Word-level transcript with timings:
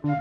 Komiði 0.00 0.12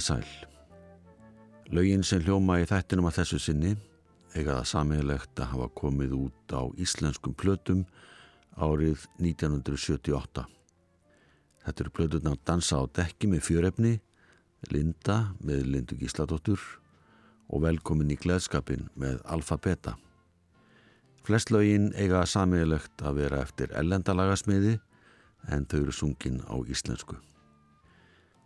sæl. 0.00 0.24
Laugin 1.68 2.00
sem 2.00 2.24
hljóma 2.24 2.56
í 2.56 2.64
þættinum 2.64 3.04
að 3.10 3.18
þessu 3.18 3.36
sinni 3.44 3.74
eiga 4.32 4.54
það 4.54 4.70
samíðilegt 4.70 5.42
að 5.44 5.50
hafa 5.52 5.68
komið 5.76 6.16
út 6.22 6.56
á 6.56 6.64
íslenskum 6.80 7.36
plötum 7.36 7.84
árið 8.56 9.04
1978. 9.20 10.59
Þetta 11.64 11.84
eru 11.84 11.92
plöturna 11.96 12.34
að 12.34 12.44
dansa 12.48 12.80
á 12.80 12.84
dekki 13.00 13.28
með 13.30 13.44
fjörefni, 13.48 13.94
Linda 14.70 15.34
með 15.40 15.66
Lindu 15.72 15.96
Gísladóttur 16.00 16.60
og 17.50 17.64
velkomin 17.64 18.12
í 18.12 18.18
gleðskapin 18.20 18.88
með 19.00 19.20
Alfa 19.24 19.56
Beta. 19.56 19.96
Flest 21.24 21.50
laugin 21.52 21.90
eiga 21.96 22.22
samíðilegt 22.28 23.02
að 23.04 23.20
vera 23.22 23.42
eftir 23.44 23.72
ellendalagasmiði 23.76 24.78
en 25.52 25.66
þau 25.68 25.80
eru 25.80 25.94
sungin 25.96 26.40
á 26.48 26.56
íslensku. 26.64 27.16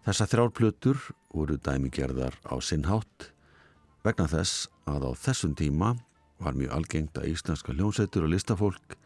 Þessar 0.04 0.30
þrjárplötur 0.32 0.98
voru 1.32 1.56
dæmigerðar 1.65 2.37
á 2.45 2.54
sinnhátt 2.60 3.30
vegna 4.04 4.26
þess 4.28 4.66
að 4.90 5.09
á 5.09 5.10
þessum 5.16 5.54
tíma 5.56 5.95
var 6.42 6.59
mjög 6.59 6.74
algengt 6.76 7.18
að 7.18 7.30
íslenska 7.32 7.73
hljómsveitur 7.73 8.26
og 8.26 8.34
listafólk 8.34 8.98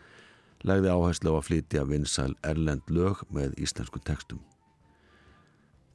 legði 0.67 0.91
áherslu 0.91 1.35
á 1.35 1.39
að 1.39 1.47
flytja 1.48 1.85
vinsæl 1.87 2.33
erlend 2.43 2.87
lög 2.91 3.23
með 3.35 3.55
íslensku 3.62 4.01
textum. 4.03 4.41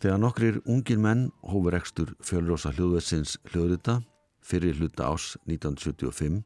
Þegar 0.03 0.19
nokkrir 0.19 0.61
ungir 0.67 0.99
menn 0.99 1.29
hófur 1.47 1.77
ekstur 1.77 2.15
fjölrosa 2.23 2.73
hljóðvetsins 2.75 3.37
hljóðrita 3.51 4.01
fyrir 4.43 4.75
hluta 4.79 5.07
ás 5.11 5.37
1975 5.47 6.41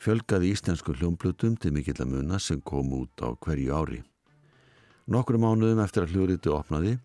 fjölgaði 0.00 0.54
íslensku 0.54 0.94
hljómplutum 0.96 1.58
til 1.60 1.74
mikill 1.76 2.00
að 2.00 2.14
muna 2.14 2.40
sem 2.40 2.62
kom 2.66 2.90
út 2.96 3.22
á 3.22 3.30
hverju 3.36 3.76
ári. 3.76 4.00
Nokkru 5.10 5.38
mánuðum 5.42 5.82
eftir 5.84 6.06
að 6.06 6.16
hljóðriti 6.16 6.52
opnaði 6.54 6.96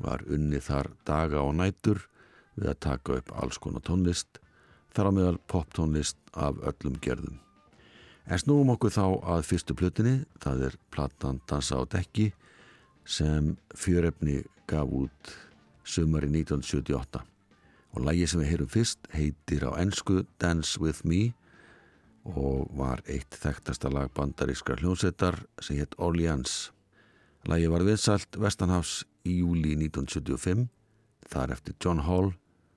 var 0.00 0.24
unni 0.28 0.60
þar 0.62 0.92
daga 1.04 1.42
og 1.42 1.54
nætur 1.58 2.00
við 2.56 2.72
að 2.72 2.80
taka 2.86 3.18
upp 3.20 3.32
alls 3.42 3.60
konar 3.60 3.84
tónlist, 3.84 4.40
þar 4.94 5.10
á 5.10 5.16
meðal 5.16 5.38
poptónlist 5.50 6.18
af 6.32 6.58
öllum 6.64 6.96
gerðum. 7.02 7.38
En 8.30 8.38
snúum 8.38 8.68
okkur 8.70 8.92
þá 8.94 9.04
að 9.34 9.46
fyrstu 9.48 9.74
plötinni, 9.74 10.20
það 10.38 10.68
er 10.68 10.74
platan 10.94 11.40
Dansa 11.50 11.80
á 11.80 11.84
dekki 11.90 12.28
sem 13.02 13.56
fjörefni 13.74 14.44
gaf 14.70 14.86
út 14.86 15.32
sumari 15.82 16.28
1978 16.30 17.24
og 17.90 18.04
lægi 18.06 18.28
sem 18.30 18.42
við 18.42 18.50
heyrum 18.52 18.70
fyrst 18.70 19.08
heitir 19.10 19.66
á 19.66 19.74
ennsku 19.82 20.22
Dance 20.38 20.78
With 20.78 21.02
Me 21.02 21.32
og 22.22 22.68
var 22.78 23.02
eitt 23.10 23.34
þekktasta 23.34 23.90
lag 23.90 24.12
bandarískar 24.14 24.78
hljónsettar 24.78 25.40
sem 25.58 25.80
hétt 25.80 25.96
Orleans. 25.98 26.70
Lægi 27.48 27.70
var 27.72 27.82
viðsalt 27.88 28.38
Vestanhafs 28.38 29.00
í 29.26 29.40
júli 29.40 29.74
1975 29.74 30.68
þar 31.32 31.56
eftir 31.56 31.74
John 31.82 32.04
Hall 32.06 32.30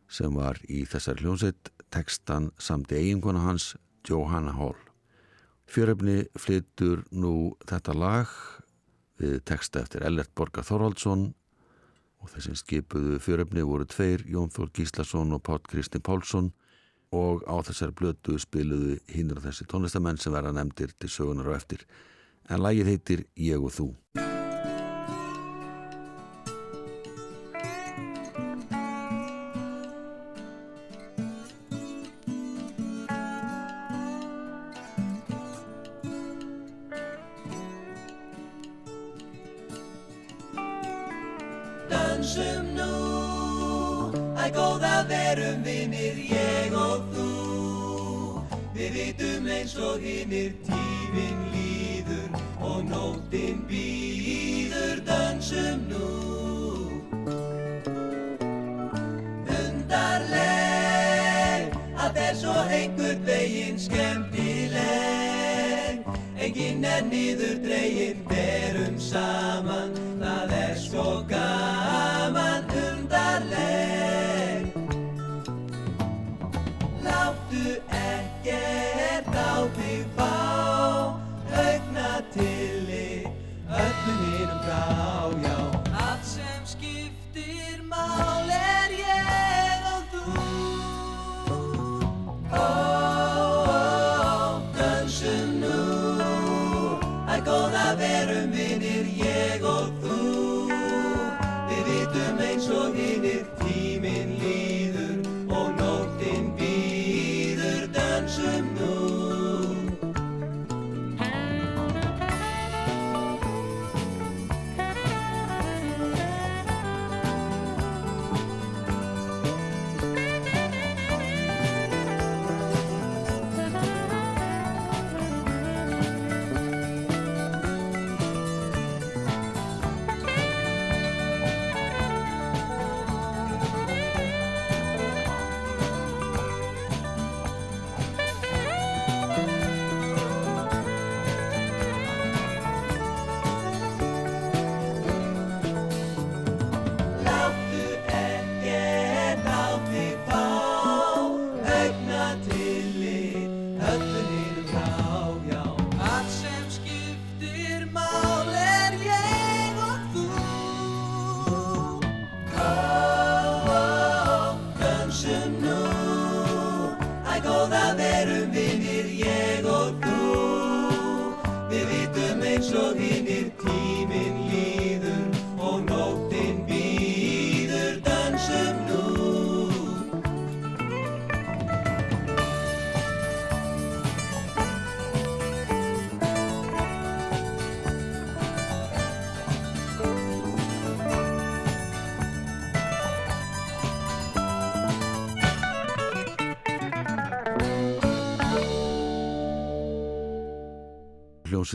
sem 0.09 0.33
var 0.33 0.57
í 0.65 0.81
þessar 0.89 1.21
hljómsveit 1.21 1.69
tekstan 1.93 2.49
samt 2.57 2.89
í 2.89 3.03
eiginkona 3.03 3.45
hans 3.45 3.75
Johanna 4.09 4.55
Hall. 4.57 4.92
Fjöröfni 5.69 6.25
flyttur 6.39 7.05
nú 7.11 7.53
þetta 7.67 7.95
lag 7.95 8.33
við 9.21 9.39
teksta 9.47 9.83
eftir 9.83 10.03
Ellert 10.05 10.33
Borga 10.35 10.63
Þorvaldsson 10.65 11.29
og 12.23 12.31
þessum 12.31 12.57
skipuðu 12.59 13.19
fjöröfni 13.23 13.63
voru 13.67 13.87
tveir 13.89 14.25
Jón 14.29 14.51
Þór 14.53 14.71
Gíslason 14.75 15.35
og 15.35 15.43
Pátt 15.45 15.67
Kristi 15.71 15.99
Pálsson 16.03 16.51
og 17.13 17.45
á 17.45 17.55
þessar 17.67 17.93
blötu 17.93 18.39
spiluðu 18.41 18.97
hinnur 19.13 19.43
þessi 19.43 19.67
tónlistamenn 19.69 20.19
sem 20.21 20.33
verða 20.33 20.55
nefndir 20.55 20.95
til 20.97 21.11
sögunar 21.11 21.51
og 21.51 21.59
eftir 21.59 21.85
en 22.49 22.63
lagið 22.63 22.93
heitir 22.93 23.25
Ég 23.39 23.61
og 23.61 23.75
þú. 23.75 23.89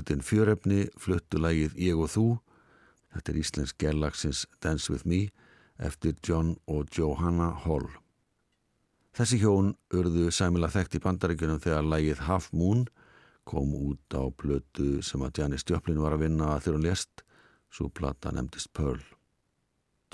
Hljómsettin 0.09 0.25
fjörefni 0.25 0.89
fluttu 0.97 1.39
lægið 1.39 1.75
Ég 1.77 1.99
og 2.01 2.09
þú, 2.09 2.39
þetta 3.13 3.33
er 3.33 3.39
íslensk 3.39 3.77
gerlagsins 3.79 4.47
Dance 4.63 4.91
With 4.91 5.05
Me 5.05 5.29
eftir 5.79 6.15
John 6.25 6.57
og 6.67 6.89
Johanna 6.97 7.53
Hall. 7.53 7.89
Þessi 9.13 9.39
hjón 9.43 9.77
urðu 9.93 10.31
sæmila 10.31 10.71
þekkt 10.71 10.97
í 10.97 11.03
bandaríkunum 11.05 11.61
þegar 11.61 11.85
lægið 11.85 12.25
Half 12.25 12.53
Moon 12.53 12.87
kom 13.45 13.75
út 13.75 14.01
á 14.17 14.25
blötu 14.33 15.03
sem 15.03 15.21
að 15.21 15.43
Janis 15.43 15.65
Joplin 15.69 16.01
var 16.01 16.17
að 16.17 16.25
vinna 16.25 16.55
að 16.55 16.63
þegar 16.63 16.79
hún 16.79 16.89
lést, 16.89 17.25
svo 17.71 17.89
plata 17.89 18.33
nefndist 18.33 18.73
Pearl. 18.73 19.05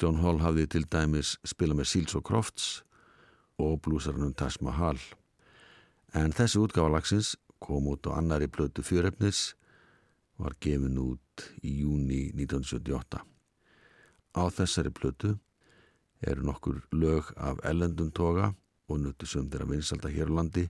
John 0.01 0.19
Hall 0.25 0.43
hafði 0.43 0.67
til 0.67 0.87
dæmis 0.91 1.37
spila 1.47 1.75
með 1.75 1.87
Seals 1.93 2.15
og 2.19 2.25
Crofts 2.27 2.83
og 3.59 3.79
blúsarnum 3.83 4.35
Taj 4.35 4.59
Mahal. 4.61 4.99
En 6.15 6.35
þessi 6.35 6.59
útgáfalagsins 6.59 7.37
kom 7.63 7.87
út 7.87 8.07
á 8.11 8.19
annari 8.19 8.51
blötu 8.51 8.83
fjörefnis, 8.83 9.55
var 10.39 10.57
gefin 10.61 10.99
út 10.99 11.47
í 11.63 11.77
júni 11.83 12.29
1978. 12.35 13.23
Á 14.35 14.43
þessari 14.51 14.91
blötu 14.91 15.37
eru 16.25 16.43
nokkur 16.47 16.83
lög 16.93 17.31
af 17.37 17.61
ellendun 17.65 18.13
toga 18.13 18.53
og 18.89 19.01
nuttu 19.01 19.27
söm 19.27 19.49
þeirra 19.51 19.71
vinsalda 19.71 20.11
hér 20.13 20.33
á 20.33 20.37
landi 20.41 20.69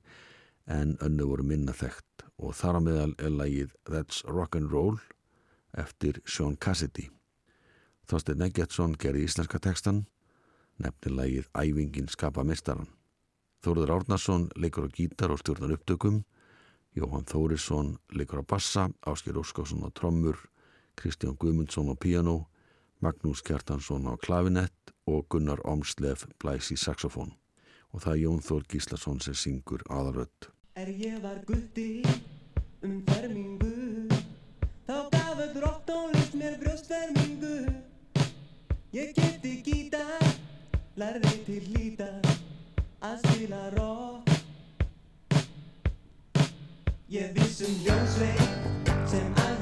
en 0.67 0.97
önnu 1.05 1.27
voru 1.29 1.45
minna 1.45 1.73
þekkt 1.73 2.27
og 2.39 2.55
þar 2.59 2.79
á 2.79 2.81
meðal 2.87 3.15
er 3.19 3.33
lagið 3.33 3.75
That's 3.89 4.25
Rock'n'Roll 4.29 4.99
eftir 5.77 6.21
Sean 6.27 6.57
Cassidy. 6.57 7.09
Þorstein 8.09 8.45
Eggertsson 8.45 8.97
gerði 9.01 9.25
íslenska 9.25 9.59
tekstan, 9.59 10.05
nefnir 10.79 11.17
lægið 11.17 11.49
Ævingin 11.57 12.11
skapa 12.13 12.45
mistaran. 12.45 12.91
Þóruður 13.65 13.95
Árnarsson 13.97 14.51
leikur 14.61 14.91
á 14.91 14.93
gítar 14.93 15.33
og 15.33 15.41
stjórnar 15.41 15.73
upptökum, 15.79 16.23
Jóhann 16.95 17.27
Þórisson 17.27 17.97
leikur 18.15 18.39
á 18.39 18.45
bassa, 18.47 18.87
Ásker 19.03 19.35
Óskásson 19.35 19.83
á 19.83 19.91
trommur, 19.91 20.39
Kristján 20.95 21.35
Guðmundsson 21.35 21.91
á 21.91 21.99
piano, 21.99 22.47
Magnús 23.03 23.43
Kjartansson 23.43 24.07
á 24.07 24.15
klavinett 24.15 24.95
og 25.11 25.27
Gunnar 25.27 25.59
Omslef 25.67 26.23
blæs 26.39 26.71
í 26.71 26.79
saxofón. 26.79 27.35
Og 27.91 28.07
það 28.07 28.15
er 28.15 28.23
Jón 28.23 28.43
Þór 28.47 28.67
Gíslason 28.71 29.19
sem 29.21 29.35
syngur 29.35 29.83
aðarödd. 29.91 30.51
Er 30.79 30.91
ég 30.95 31.19
var 31.23 31.43
gutti 31.47 32.03
um 32.87 33.03
fermingu, 33.11 34.07
þá 34.87 35.11
gafur 35.11 35.51
dróttónlist 35.59 36.39
mér 36.39 36.59
brjóstfermingu. 36.63 37.75
Ég 38.95 39.11
geti 39.19 39.59
gítar, 39.67 40.23
lærði 40.95 41.41
til 41.49 41.65
hlítar 41.73 42.23
að 43.03 43.19
spila 43.27 43.67
rock 43.75 44.24
Ég 47.15 47.31
vissum 47.35 47.75
hljómsveit 47.83 48.41
sem 49.07 49.29
að 49.39 49.45
því 49.47 49.54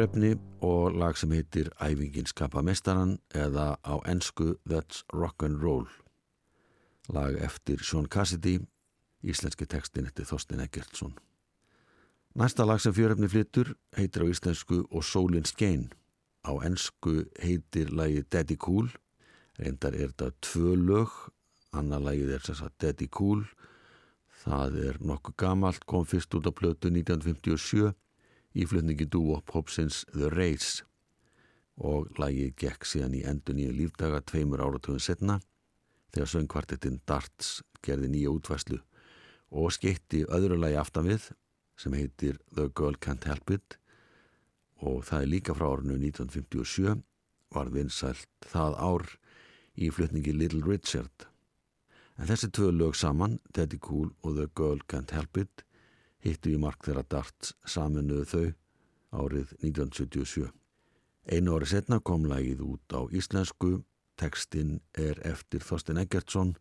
Fjörefni 0.00 0.38
og 0.64 0.94
lag 0.96 1.18
sem 1.20 1.32
heitir 1.36 1.66
Æfingin 1.76 2.24
skapa 2.24 2.62
mestaran 2.64 3.18
eða 3.36 3.74
á 3.84 4.00
ennsku 4.08 4.54
That's 4.64 5.02
Rock'n'Roll. 5.12 5.84
Lag 7.12 7.36
eftir 7.36 7.84
Sean 7.84 8.08
Cassidy, 8.08 8.62
íslenski 9.20 9.68
tekstin 9.68 10.08
eftir 10.08 10.24
Þorstein 10.24 10.64
Eggertsson. 10.64 11.12
Næsta 12.32 12.64
lag 12.64 12.80
sem 12.80 12.96
fjörefni 12.96 13.28
flyttur 13.28 13.74
heitir 13.92 14.24
á 14.24 14.32
íslensku 14.32 14.86
Og 14.88 15.04
sólinn 15.04 15.44
skein. 15.44 15.90
Á 16.48 16.56
ennsku 16.64 17.26
heitir 17.36 17.92
lagi 17.92 18.24
Daddy 18.24 18.56
Cool. 18.56 18.88
Reyndar 19.60 19.92
er 19.92 20.14
þetta 20.14 20.32
tvö 20.40 20.76
lög, 20.80 21.12
annar 21.76 22.00
lagið 22.00 22.38
er 22.38 22.46
þess 22.48 22.64
að 22.64 22.76
Daddy 22.80 23.08
Cool. 23.12 23.44
Það 24.48 24.80
er 24.80 25.02
nokkuð 25.04 25.36
gamalt, 25.36 25.84
kom 25.84 26.08
fyrst 26.08 26.32
út 26.32 26.48
á 26.48 26.52
plötu 26.56 26.88
1957 26.88 27.92
í 28.54 28.66
flutningi 28.66 29.06
dúop 29.10 29.52
Hopsins 29.54 30.04
The 30.14 30.30
Race 30.34 30.84
og 31.80 32.10
lagið 32.20 32.54
gekk 32.60 32.86
síðan 32.88 33.16
í 33.16 33.24
endur 33.28 33.56
nýju 33.56 33.76
lífdaga 33.76 34.20
tveimur 34.26 34.62
áratöfum 34.64 35.00
setna 35.00 35.38
þegar 36.14 36.32
söngkvartetinn 36.34 37.00
Darts 37.08 37.60
gerði 37.84 38.10
nýja 38.12 38.32
útvæslu 38.34 38.80
og 39.50 39.72
skeitti 39.74 40.24
öðru 40.28 40.58
lagi 40.60 40.78
aftan 40.80 41.08
við 41.08 41.30
sem 41.80 41.94
heitir 41.96 42.38
The 42.54 42.68
Girl 42.76 42.98
Can't 43.00 43.24
Help 43.28 43.54
It 43.54 43.78
og 44.80 45.04
það 45.08 45.22
er 45.22 45.32
líka 45.34 45.56
frá 45.56 45.70
árinu 45.70 45.96
1957 46.00 47.00
var 47.54 47.72
vinsælt 47.74 48.28
það 48.52 48.76
ár 48.78 49.06
í 49.80 49.90
flutningi 49.92 50.32
Little 50.34 50.62
Richard. 50.66 51.26
En 52.20 52.28
þessi 52.28 52.50
tvö 52.52 52.70
lög 52.74 52.96
saman, 52.98 53.38
Teddy 53.56 53.78
Cool 53.80 54.10
og 54.22 54.36
The 54.36 54.48
Girl 54.56 54.82
Can't 54.92 55.14
Help 55.16 55.40
It, 55.40 55.64
hittu 56.24 56.54
í 56.54 56.60
mark 56.60 56.84
þeirra 56.84 57.04
darts 57.08 57.54
saminuðu 57.66 58.24
þau 58.32 58.46
árið 59.24 59.54
1977. 59.60 60.50
Einu 61.30 61.54
ári 61.56 61.68
setna 61.68 62.00
kom 62.00 62.24
lagið 62.28 62.62
út 62.64 62.94
á 62.96 63.00
íslensku, 63.12 63.82
tekstinn 64.20 64.80
er 64.98 65.20
eftir 65.26 65.64
Þorstein 65.64 66.00
Eggertsson 66.02 66.54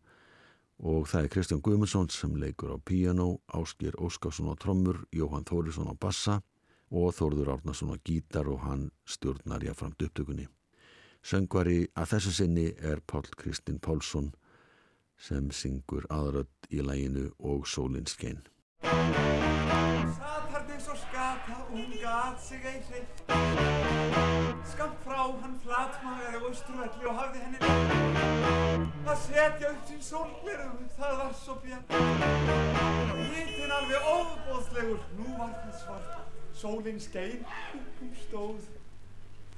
og 0.79 1.07
það 1.11 1.25
er 1.25 1.31
Kristján 1.33 1.63
Guðmundsson 1.63 2.09
sem 2.13 2.35
leikur 2.39 2.75
á 2.75 2.77
piano, 2.79 3.41
Áskir 3.51 3.97
Óskarsson 3.99 4.51
á 4.51 4.55
trommur, 4.55 5.03
Jóhann 5.11 5.47
Þórisson 5.47 5.91
á 5.91 5.95
bassa 5.95 6.39
og 6.89 7.13
Þórður 7.17 7.53
Árnarsson 7.55 7.91
á 7.93 7.97
gítar 8.03 8.47
og 8.47 8.63
hann 8.63 8.89
stjórnar 9.05 9.63
jáframt 9.63 10.01
upptökunni. 10.01 10.47
Söngvari 11.21 11.89
að 11.99 12.13
þessu 12.15 12.31
sinni 12.31 12.69
er 12.79 13.01
Pál 13.03 13.27
Kristinn 13.35 13.81
Pálsson 13.83 14.31
sem 15.19 15.51
syngur 15.51 16.07
aðrödd 16.09 16.71
í 16.71 16.79
læginu 16.79 17.27
og 17.39 17.67
sólinn 17.67 18.07
skein. 18.07 18.39
Eins 20.79 20.88
og 20.88 20.98
skata, 20.98 21.55
hún 21.69 21.91
gat 22.01 22.38
sig 22.48 22.62
ei 22.65 22.79
hreitt. 22.88 23.17
Skamt 24.72 25.00
frá 25.03 25.24
hann 25.41 25.58
flatmagaði 25.63 26.39
austurvelli 26.48 27.10
og 27.10 27.17
hafði 27.19 27.39
henni 27.43 27.60
að 29.10 29.17
setja 29.25 29.74
upp 29.74 29.84
sín 29.89 30.01
sólglerum, 30.08 30.86
það 30.96 31.13
var 31.22 31.34
svo 31.41 31.58
bjart. 31.65 31.96
Hítinn 33.19 33.75
alveg 33.79 34.08
óbóðslegur, 34.13 35.01
nú 35.17 35.27
var 35.41 35.51
það 35.58 35.75
svart. 35.84 36.13
Sólinn 36.62 37.01
skein, 37.03 37.43
upp 37.75 38.00
hún 38.00 38.15
stóð, 38.24 38.62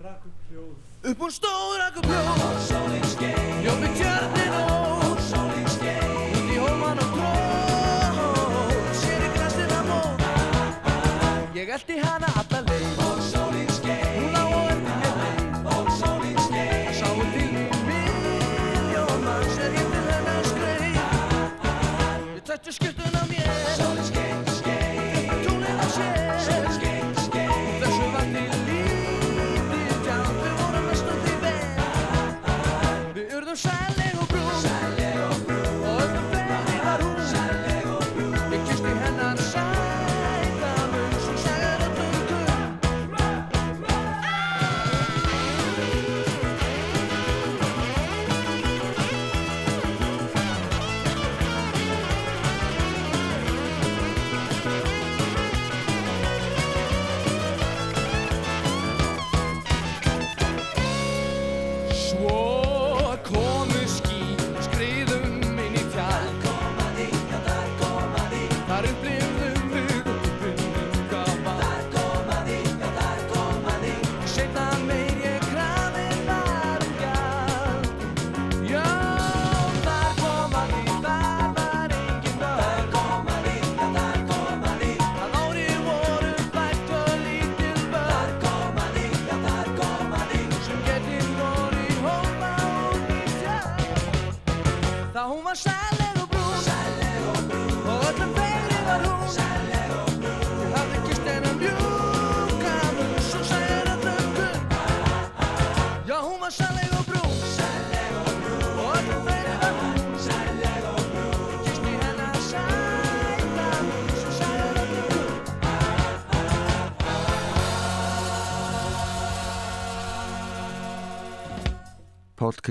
upp 0.02 0.50
hljóð. 0.50 0.92
Upp 1.02 1.22
úr 1.22 1.32
stóra 1.34 1.88
gubljóð 1.96 2.60
Sólinn 2.68 3.08
skein 3.10 3.64
Jómi 3.66 3.90
tjörnin 3.98 4.54
og 4.54 5.11
Ég 11.72 11.78
eldi 11.78 12.21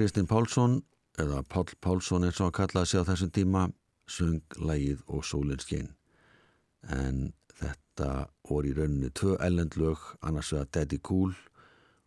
Kristinn 0.01 0.25
Pálsson 0.25 0.79
eða 1.21 1.43
Pál 1.45 1.67
Pálsson 1.85 2.23
eins 2.25 2.39
og 2.41 2.47
hann 2.47 2.55
kallaði 2.57 2.89
sig 2.89 3.03
á 3.05 3.09
þessum 3.11 3.31
tíma 3.37 3.65
söng 4.09 4.55
lægið 4.57 5.03
og 5.13 5.27
sólinn 5.29 5.61
skein. 5.61 5.91
En 6.89 7.35
þetta 7.59 8.31
voru 8.49 8.71
í 8.71 8.79
rauninni 8.79 9.11
tvö 9.13 9.35
ellendlög 9.45 10.07
annars 10.25 10.55
vegar 10.55 10.71
Daddy 10.73 10.99
Cool 11.05 11.35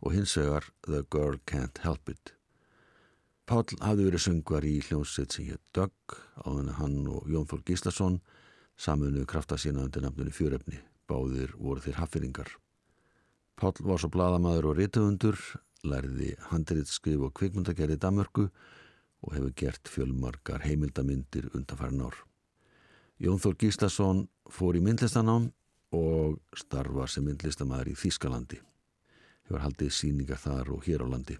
og 0.01 0.15
hins 0.15 0.33
vegar 0.39 0.65
The 0.87 1.03
Girl 1.13 1.37
Can't 1.45 1.83
Help 1.83 2.09
It. 2.09 2.33
Pál 3.45 3.61
hafði 3.85 4.09
verið 4.09 4.25
söngvar 4.25 4.65
í 4.65 4.73
hljómsveit 4.87 5.37
sem 5.37 5.51
hétt 5.51 5.61
Doug 5.77 6.17
áðan 6.41 6.73
hann 6.79 6.97
og 7.13 7.29
Jón 7.29 7.45
Þór 7.45 7.61
Gíslason 7.69 8.17
saminuðu 8.73 9.29
krafta 9.29 9.61
sína 9.61 9.85
undir 9.85 10.01
nafnunni 10.01 10.33
fjörefni. 10.33 10.81
Báðir 11.05 11.53
voru 11.61 11.85
þeir 11.85 12.01
haffiringar 12.01 12.55
Pál 13.53 13.77
var 13.85 14.01
svo 14.01 14.09
bladamaður 14.09 14.71
og 14.71 14.81
rituðundur 14.81 15.37
lærði 15.83 16.33
handritskrif 16.49 17.23
og 17.27 17.33
kvikmyndagerði 17.37 17.97
í 17.97 18.01
Danmörku 18.01 18.47
og 19.23 19.33
hefur 19.35 19.53
gert 19.59 19.89
fjölmarkar 19.91 20.63
heimildamindir 20.63 21.49
undanfærin 21.53 22.03
ár. 22.07 22.15
Jón 23.19 23.39
Þór 23.39 23.57
Gíslason 23.59 24.25
fór 24.51 24.79
í 24.79 24.83
myndlistanám 24.83 25.49
og 25.93 26.39
starfa 26.57 27.07
sem 27.07 27.27
myndlistamæður 27.27 27.93
í 27.93 27.97
Þískalandi. 27.99 28.59
Hefur 29.47 29.63
haldið 29.63 29.93
síningar 29.95 30.41
þar 30.41 30.73
og 30.75 30.87
hér 30.87 31.03
á 31.03 31.07
landi. 31.07 31.37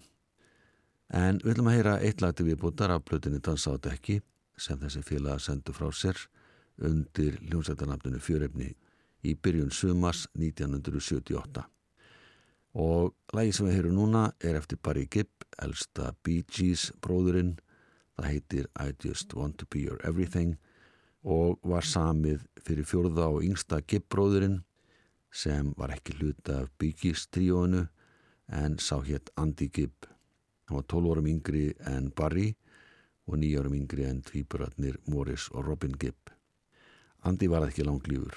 En 1.08 1.40
við 1.42 1.54
ætlum 1.54 1.68
að 1.72 1.76
heyra 1.78 1.98
eitt 2.00 2.24
lagti 2.24 2.46
viðbútar 2.46 2.94
af 2.94 3.04
plötinni 3.08 3.40
Dansa 3.44 3.74
á 3.74 3.80
dekki 3.80 4.20
sem 4.56 4.78
þessi 4.80 5.02
félag 5.04 5.42
sendu 5.42 5.74
frá 5.76 5.90
sér 5.92 6.20
undir 6.84 7.40
hljómsættanafninu 7.48 8.20
fjörefni 8.20 8.72
í 9.24 9.34
byrjun 9.34 9.72
sumars 9.72 10.26
1978. 10.36 11.73
Og 12.74 13.12
lagi 13.30 13.52
sem 13.54 13.68
við 13.68 13.76
heyrum 13.76 13.94
núna 13.94 14.24
er 14.42 14.56
eftir 14.58 14.80
Barry 14.82 15.04
Gibb, 15.06 15.44
elsta 15.62 16.08
Bee 16.26 16.42
Gees 16.42 16.88
bróðurinn. 16.98 17.52
Það 18.18 18.26
heitir 18.32 18.66
I 18.74 18.90
Just 18.98 19.34
Want 19.38 19.60
To 19.60 19.68
Be 19.70 19.84
Your 19.84 20.00
Everything 20.02 20.56
og 21.22 21.62
var 21.62 21.86
samið 21.86 22.42
fyrir 22.66 22.86
fjórða 22.86 23.28
og 23.30 23.44
yngsta 23.46 23.78
Gibb 23.86 24.08
bróðurinn 24.10 24.58
sem 25.34 25.70
var 25.78 25.94
ekki 25.94 26.16
hluta 26.18 26.64
af 26.64 26.72
Bee 26.78 26.98
Gees 26.98 27.28
tríóinu 27.30 27.84
en 28.50 28.76
sá 28.82 28.98
hétt 29.06 29.30
Andy 29.38 29.70
Gibb. 29.70 30.10
Hann 30.66 30.80
var 30.80 30.88
12 30.90 31.14
árum 31.14 31.30
yngri 31.30 31.64
en 31.94 32.10
Barry 32.10 32.48
og 33.30 33.38
9 33.38 33.54
árum 33.60 33.78
yngri 33.78 34.08
en 34.08 34.22
tvíburatnir 34.26 34.98
Morris 35.06 35.46
og 35.54 35.70
Robin 35.70 35.94
Gibb. 35.94 36.34
Andy 37.22 37.46
var 37.46 37.68
ekki 37.68 37.86
langlífur 37.86 38.34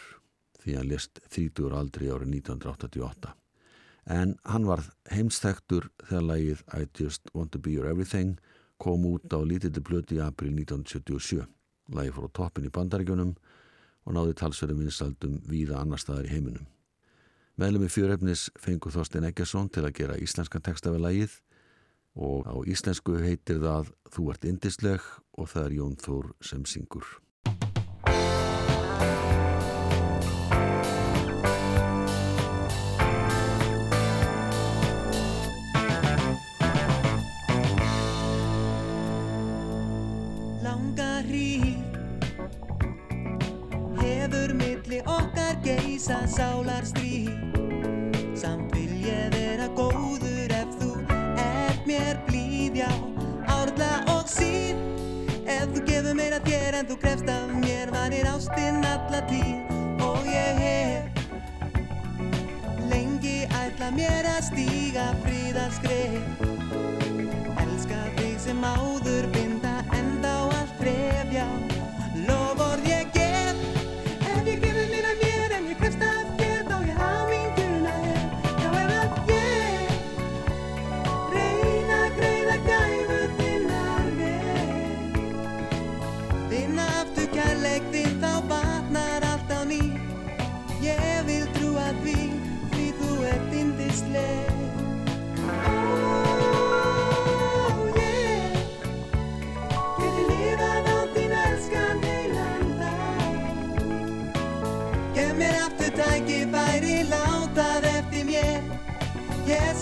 því 0.61 0.77
hann 0.77 0.93
lest 0.93 1.25
30 1.25 1.73
aldri 1.73 2.13
árið 2.13 2.37
1988 2.37 3.46
en 4.07 4.37
hann 4.47 4.65
var 4.67 4.83
heimstæktur 5.11 5.89
þegar 6.07 6.27
lagið 6.31 6.63
I 6.73 6.87
Just 6.97 7.27
Want 7.35 7.51
To 7.53 7.59
Be 7.59 7.75
Your 7.75 7.89
Everything 7.89 8.37
kom 8.79 9.05
út 9.09 9.27
á 9.33 9.39
lítilli 9.43 9.83
blötu 9.83 10.17
í 10.17 10.23
april 10.23 10.53
1977. 10.55 11.43
Lagið 11.91 12.15
fór 12.15 12.29
á 12.31 12.37
toppin 12.39 12.67
í 12.67 12.73
bandaríkjunum 12.73 13.35
og 14.07 14.15
náði 14.15 14.37
talsverðum 14.39 14.85
vinsaldum 14.85 15.41
víða 15.49 15.81
annar 15.81 15.99
staðar 15.99 16.29
í 16.29 16.33
heiminum. 16.35 16.67
Meðlum 17.57 17.87
í 17.87 17.91
fjörefnis 17.91 18.47
fengur 18.61 18.93
Þorstein 18.93 19.27
Eggerson 19.27 19.71
til 19.73 19.83
að 19.83 19.95
gera 19.99 20.19
íslenskan 20.21 20.63
texta 20.63 20.93
við 20.93 21.03
lagið 21.07 21.37
og 22.17 22.47
á 22.49 22.55
íslensku 22.69 23.17
heitir 23.21 23.61
það 23.61 23.93
Þú 24.13 24.31
ert 24.33 24.45
indisleg 24.49 25.07
og 25.37 25.49
það 25.51 25.65
er 25.65 25.79
Jón 25.81 25.97
Þór 26.01 26.31
sem 26.41 26.63
syngur. 26.69 27.09
Geisa 46.07 46.27
sálar 46.27 46.85
stríð 46.85 47.29
Samt 48.35 48.71
vil 48.75 48.91
ég 49.03 49.31
vera 49.33 49.67
góður 49.75 50.51
ef 50.55 50.67
þú 50.79 50.91
ert 51.43 51.83
mér 51.87 52.15
blíð 52.27 52.79
Já, 52.79 52.91
árla 53.51 54.03
og 54.15 54.27
síð 54.31 54.75
Ef 55.43 55.67
þú 55.73 55.83
gefur 55.89 56.15
meira 56.15 56.39
þér 56.47 56.79
en 56.79 56.87
þú 56.87 56.95
krefst 57.01 57.27
af 57.31 57.51
mér 57.59 57.91
Varir 57.91 58.27
ástinn 58.31 58.85
alla 58.87 59.21
tíð. 59.27 59.55
Og 59.99 60.23
ég 60.31 60.63
hef 60.63 61.03
Lengi 62.87 63.43
ætla 63.65 63.91
mér 63.97 64.31
að 64.31 64.41
stíga 64.51 65.11
fríðaskref 65.25 66.23
Elska 67.65 68.01
þig 68.15 68.39
sem 68.47 68.63
áður 68.63 69.27
binda 69.35 69.46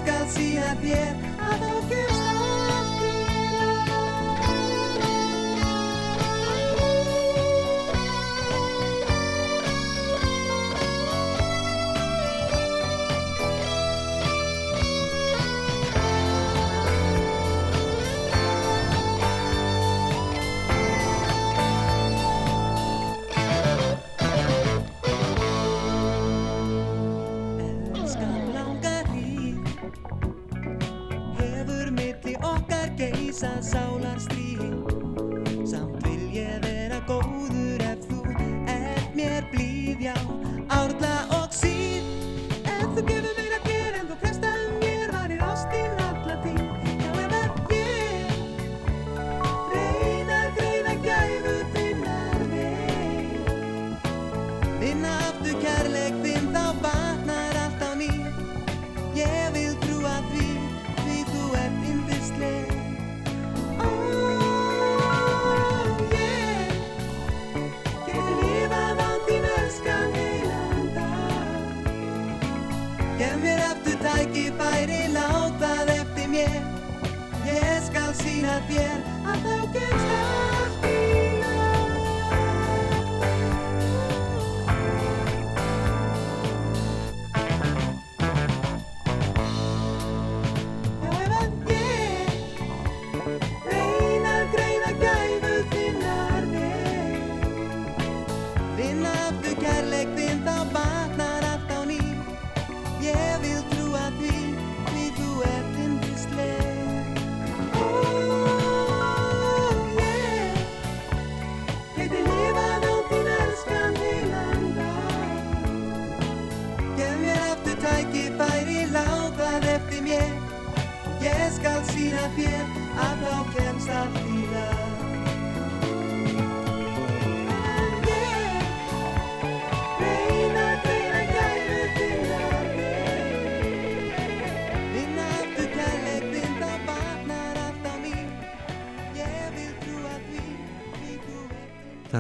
Ég 0.05 0.11
skal 0.13 0.27
sína 0.29 0.73
þér 0.83 1.15
að 1.41 2.14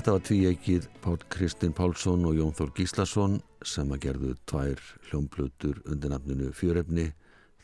Þetta 0.05 0.19
var 0.19 0.25
tvíegið 0.27 0.83
Pál 1.01 1.15
Kristinn 1.33 1.71
Pálsson 1.73 2.27
og 2.29 2.35
Jón 2.37 2.51
Þór 2.53 2.69
Gíslason 2.77 3.39
sem 3.65 3.89
að 3.89 4.03
gerðu 4.03 4.33
tvær 4.45 4.81
hljómblutur 5.07 5.79
undir 5.89 6.11
nafninu 6.13 6.51
Fjörefni 6.53 7.07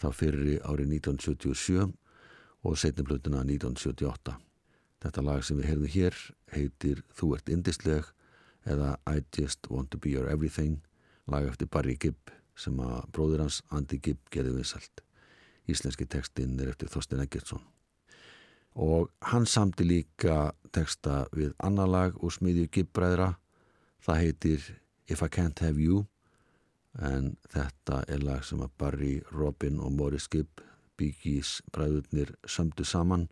þá 0.02 0.08
fyrri 0.18 0.56
árið 0.66 0.96
1977 0.96 1.84
og 2.66 2.80
setniblutuna 2.82 3.44
1978. 3.46 4.34
Þetta 5.06 5.24
lag 5.28 5.46
sem 5.46 5.60
við 5.62 5.70
heyrðum 5.70 5.94
hér 5.94 6.18
heitir 6.56 7.04
Þú 7.14 7.30
ert 7.38 7.52
indisleg 7.54 8.10
eða 8.66 8.96
I 9.06 9.22
just 9.38 9.70
want 9.70 9.92
to 9.94 10.02
be 10.02 10.10
your 10.10 10.26
everything 10.26 10.80
lag 11.30 11.46
eftir 11.46 11.70
Barry 11.70 11.94
Gibb 11.94 12.34
sem 12.58 12.82
að 12.82 13.06
bróður 13.14 13.46
hans 13.46 13.62
Andy 13.70 14.02
Gibb 14.02 14.34
gerði 14.34 14.56
vinsalt. 14.58 15.06
Íslenski 15.70 16.10
tekstinn 16.10 16.58
er 16.58 16.74
eftir 16.74 16.90
Þorstein 16.90 17.22
Eggertsson 17.22 17.62
og 18.76 19.12
hann 19.20 19.46
samti 19.46 19.84
líka 19.84 20.52
teksta 20.74 21.26
við 21.36 21.54
annar 21.60 21.90
lag 21.90 22.18
úr 22.24 22.34
smiðju 22.34 22.70
Gibbræðra. 22.72 23.36
Það 24.02 24.22
heitir 24.26 24.68
If 25.08 25.22
I 25.22 25.30
Can't 25.30 25.60
Have 25.62 25.82
You 25.82 26.06
en 27.00 27.36
þetta 27.52 28.02
er 28.12 28.24
lag 28.24 28.44
sem 28.44 28.60
að 28.64 28.74
Barry, 28.78 29.14
Robin 29.32 29.80
og 29.80 29.94
Morris 29.96 30.28
Gibb 30.32 30.64
Gees 31.02 31.62
bræðurnir 31.74 32.36
sömdu 32.46 32.86
saman 32.86 33.28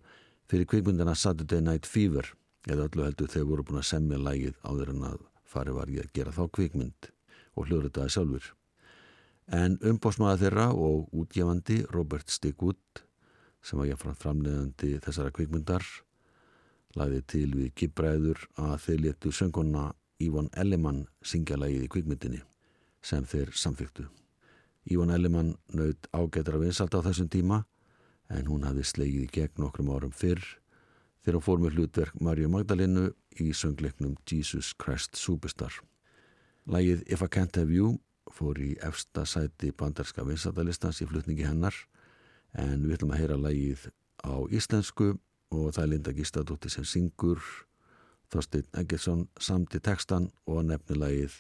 fyrir 0.50 0.66
kvikmyndina 0.66 1.14
Saturday 1.14 1.62
Night 1.62 1.86
Fever 1.86 2.32
eða 2.66 2.88
öllu 2.88 3.06
heldur 3.06 3.30
þeir 3.30 3.46
voru 3.50 3.66
búin 3.68 3.82
að 3.82 3.90
semja 3.92 4.18
lagið 4.18 4.56
áður 4.66 4.94
en 4.96 5.04
að 5.12 5.20
fari 5.50 5.76
var 5.76 5.92
ég 5.94 6.08
að 6.08 6.16
gera 6.18 6.34
þá 6.34 6.44
kvikmynd 6.58 7.12
og 7.54 7.70
hljóðritaði 7.70 8.16
sjálfur. 8.16 8.48
En 9.50 9.78
umbósmaða 9.86 10.42
þeirra 10.44 10.68
og 10.74 11.14
útgefandi 11.14 11.84
Robert 11.94 12.30
Stigwood 12.30 13.04
sem 13.66 13.80
var 13.82 13.90
jáfnframt 13.90 14.22
framleiðandi 14.24 14.92
þessara 15.06 15.34
kvikmyndar 15.36 15.86
lagði 16.98 17.22
til 17.34 17.50
við 17.56 17.74
gibbræður 17.78 18.46
að 18.58 18.78
þeir 18.86 19.02
letu 19.06 19.34
sönguna 19.36 19.90
Ívon 20.20 20.50
Ellimann 20.58 21.06
syngja 21.24 21.58
lagið 21.60 21.86
í 21.86 21.92
kvikmyndinni 21.94 22.40
sem 23.06 23.24
þeir 23.24 23.54
samþyktu. 23.56 24.08
Ívon 24.90 25.14
Ellimann 25.14 25.54
naut 25.76 26.10
ágættra 26.12 26.60
vinsalt 26.60 26.96
á 26.98 27.00
þessum 27.06 27.30
tíma 27.32 27.64
en 28.30 28.50
hún 28.50 28.66
hafði 28.68 28.84
slegið 28.90 29.28
í 29.28 29.32
gegn 29.38 29.64
nokkrum 29.64 29.92
árum 29.94 30.12
fyrr 30.16 30.44
þegar 31.24 31.38
hún 31.38 31.46
fór 31.46 31.64
með 31.64 31.78
hlutverk 31.78 32.20
Marju 32.20 32.50
Magdalenu 32.52 33.06
í 33.40 33.52
söngleiknum 33.56 34.18
Jesus 34.28 34.74
Christ 34.74 35.16
Superstar. 35.20 35.74
Lagið 36.68 37.06
If 37.08 37.24
I 37.24 37.30
Can't 37.32 37.56
Have 37.56 37.74
You 37.74 37.98
fór 38.34 38.60
í 38.62 38.74
efsta 38.86 39.26
sæti 39.26 39.72
bandarska 39.72 40.26
vinsaltalistans 40.28 41.02
í 41.02 41.08
flutningi 41.10 41.48
hennar 41.48 41.76
en 42.58 42.84
við 42.84 42.98
ætlum 42.98 43.16
að 43.16 43.24
heyra 43.24 43.40
lagið 43.40 43.90
á 44.26 44.36
íslensku 44.52 45.14
og 45.52 45.74
það 45.74 45.84
er 45.84 45.92
Linda 45.94 46.14
Gístadóttir 46.14 46.74
sem 46.74 46.86
syngur 46.86 47.42
Þorstein 48.30 48.68
Eggertsson 48.78 49.28
samti 49.42 49.82
textan 49.82 50.30
og 50.46 50.66
nefnilagið 50.70 51.40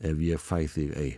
Ef 0.00 0.20
ég 0.24 0.40
fæ 0.40 0.64
þig 0.64 0.92
ei. 0.96 1.10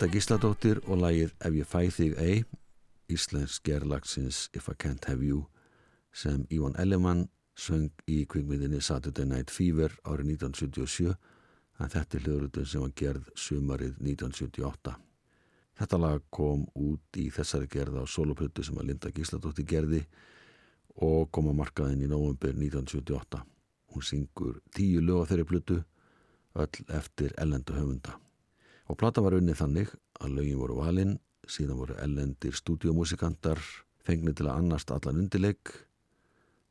Linda 0.00 0.16
Gísladóttir 0.16 0.78
og 0.88 0.96
lagið 0.96 1.32
Ef 1.44 1.56
ég 1.58 1.66
fæ 1.68 1.80
þig 1.92 2.12
ei, 2.16 2.36
Íslensk 3.12 3.66
gerlagsins 3.68 4.46
If 4.56 4.70
I 4.72 4.74
Can't 4.80 5.04
Have 5.10 5.20
You, 5.20 5.42
sem 6.08 6.46
Ívan 6.48 6.72
Ellemann 6.80 7.26
söng 7.52 7.90
í 8.08 8.22
kvikmyndinni 8.24 8.80
Saturday 8.80 9.28
Night 9.28 9.52
Fever 9.52 9.92
árið 10.08 10.30
1977, 10.38 11.12
en 11.84 11.92
þetta 11.92 12.16
er 12.16 12.24
hljóðrutun 12.24 12.70
sem 12.70 12.86
var 12.86 12.94
gerð 13.02 13.28
sumarið 13.44 14.00
1978. 14.00 14.96
Þetta 15.82 16.00
lag 16.00 16.24
kom 16.32 16.64
út 16.80 17.20
í 17.20 17.26
þessari 17.36 17.68
gerð 17.76 18.00
á 18.00 18.04
soloplötu 18.08 18.64
sem 18.64 18.80
að 18.80 18.94
Linda 18.94 19.12
Gísladóttir 19.12 19.68
gerði 19.68 20.02
og 20.96 21.28
kom 21.28 21.52
á 21.52 21.60
markaðin 21.60 22.08
í 22.08 22.08
november 22.08 22.56
1978. 22.56 23.44
Hún 23.92 24.08
syngur 24.14 24.64
tíu 24.72 25.04
lög 25.04 25.28
á 25.28 25.30
þeirri 25.34 25.48
plötu, 25.52 25.80
öll 26.56 26.88
eftir 26.88 27.36
ellendu 27.36 27.76
höfunda. 27.76 28.16
Og 28.90 28.96
plata 28.98 29.22
var 29.22 29.36
unnið 29.36 29.60
þannig 29.60 29.90
að 30.18 30.32
lögin 30.34 30.58
voru 30.58 30.80
valinn, 30.80 31.12
síðan 31.46 31.78
voru 31.78 31.94
ellendir 32.02 32.56
stúdiómusikantar 32.58 33.60
fengnir 34.02 34.34
til 34.34 34.48
að 34.48 34.64
annast 34.64 34.90
allan 34.90 35.20
undirleik 35.22 35.70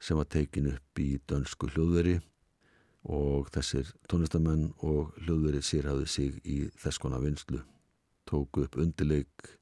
sem 0.04 0.20
var 0.20 0.28
tekin 0.28 0.68
upp 0.74 1.00
í 1.00 1.14
dönsku 1.32 1.70
hljóðveri 1.72 2.18
og 3.08 3.48
þessir 3.56 3.94
tónlistamenn 4.12 4.74
og 4.84 5.14
hljóðveri 5.24 5.62
sérhæðu 5.64 6.10
sig 6.12 6.42
í 6.44 6.58
þess 6.80 7.00
konar 7.00 7.24
vinslu, 7.24 7.62
tóku 8.28 8.66
upp 8.68 8.76
undirleik 8.84 9.54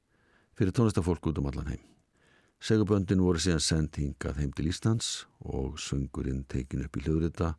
fyrir 0.58 0.74
tónlistafólk 0.74 1.30
út 1.30 1.38
um 1.38 1.46
allan 1.52 1.70
heim. 1.70 1.84
Seguböndin 2.58 3.22
voru 3.22 3.38
síðan 3.38 3.62
sendt 3.62 4.00
hingað 4.02 4.42
heim 4.42 4.50
til 4.50 4.66
Íslands 4.72 5.28
og 5.46 5.78
sungurinn 5.78 6.42
tekin 6.50 6.82
upp 6.82 6.98
í 6.98 7.06
hljóðrita 7.06 7.54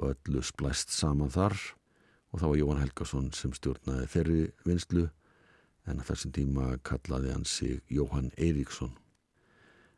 og 0.00 0.14
öllu 0.14 0.40
splæst 0.40 0.96
saman 0.96 1.32
þar 1.32 1.58
og 2.32 2.40
þá 2.40 2.46
var 2.48 2.58
Jóhann 2.58 2.80
Helgason 2.80 3.30
sem 3.36 3.52
stjórnaði 3.56 4.08
þeirri 4.12 4.42
vinslu 4.66 5.06
en 5.88 6.00
að 6.00 6.12
þessum 6.12 6.34
tíma 6.36 6.66
kallaði 6.86 7.32
hann 7.34 7.46
sig 7.48 7.80
Jóhann 7.92 8.30
Eiríksson. 8.38 8.92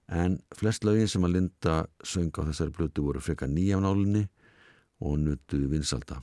En 0.09 0.41
flest 0.57 0.85
lögin 0.85 1.09
sem 1.09 1.25
að 1.25 1.37
Linda 1.39 1.77
söng 2.05 2.35
á 2.37 2.43
þessari 2.45 2.75
blötu 2.77 3.07
voru 3.07 3.23
frekar 3.25 3.49
nýjafnálinni 3.49 4.27
og 5.01 5.19
nutu 5.23 5.63
vinsalda. 5.71 6.21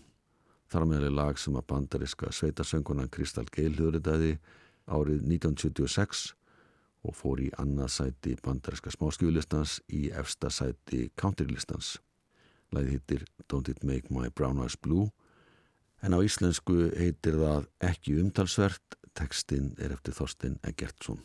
Þar 0.71 0.85
meðal 0.87 1.07
er 1.09 1.15
lag 1.15 1.39
sem 1.39 1.55
að 1.57 1.67
bandariska 1.71 2.29
sveitasöngunan 2.31 3.09
Kristal 3.11 3.47
Geil 3.51 3.73
hljóðritaði 3.75 4.37
árið 4.87 5.25
1976 5.25 6.29
og 7.01 7.17
fór 7.17 7.41
í 7.41 7.49
annað 7.59 7.89
sæti 7.95 8.35
bandariska 8.43 8.93
smáskjúlistans 8.93 9.79
í 9.89 10.09
efsta 10.13 10.51
sæti 10.53 11.09
countrylistans. 11.17 11.97
Læði 12.71 12.97
hittir 12.97 13.25
Don't 13.51 13.71
It 13.71 13.83
Make 13.83 14.13
My 14.13 14.29
Brown 14.29 14.61
Eyes 14.61 14.77
Blue 14.77 15.09
en 16.01 16.17
á 16.17 16.19
íslensku 16.25 16.91
heitir 16.97 17.37
það 17.41 17.67
ekki 17.91 18.17
umtalsvert, 18.21 18.97
tekstinn 19.17 19.73
er 19.77 19.93
eftir 19.95 20.15
Þorstein 20.17 20.57
Eggertsson. 20.65 21.21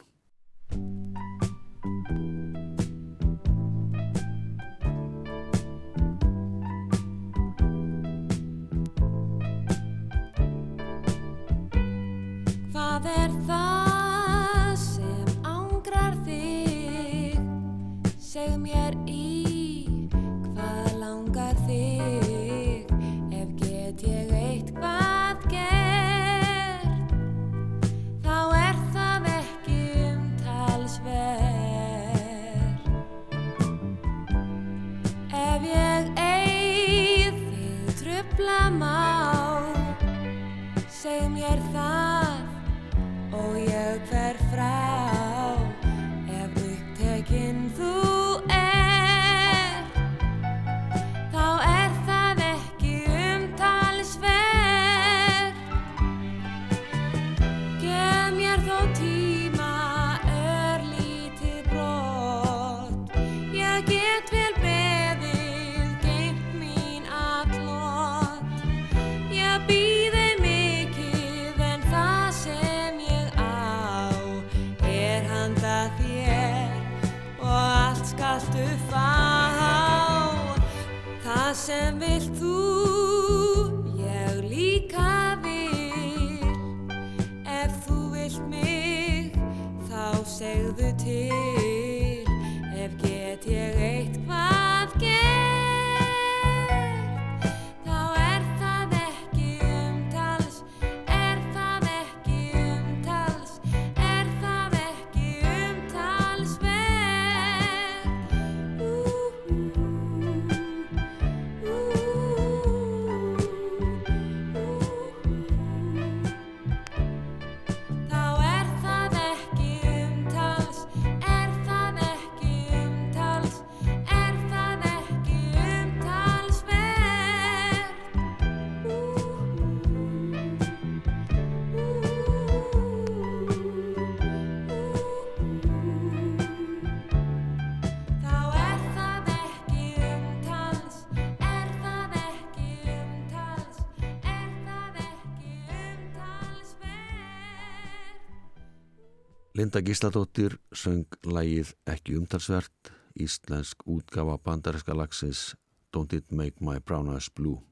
Linda 149.57 149.81
Gísladóttir 149.81 150.59
söng 150.77 151.07
lægið 151.25 151.71
ekki 151.89 152.19
umtalsvert, 152.19 152.91
íslensk 153.17 153.87
útgafa 153.89 154.35
bandarinska 154.45 154.93
lagsins 154.93 155.55
Don't 155.97 156.13
It 156.13 156.29
Make 156.29 156.61
My 156.61 156.77
Brown 156.77 157.09
Eyes 157.09 157.31
Blue, 157.33 157.63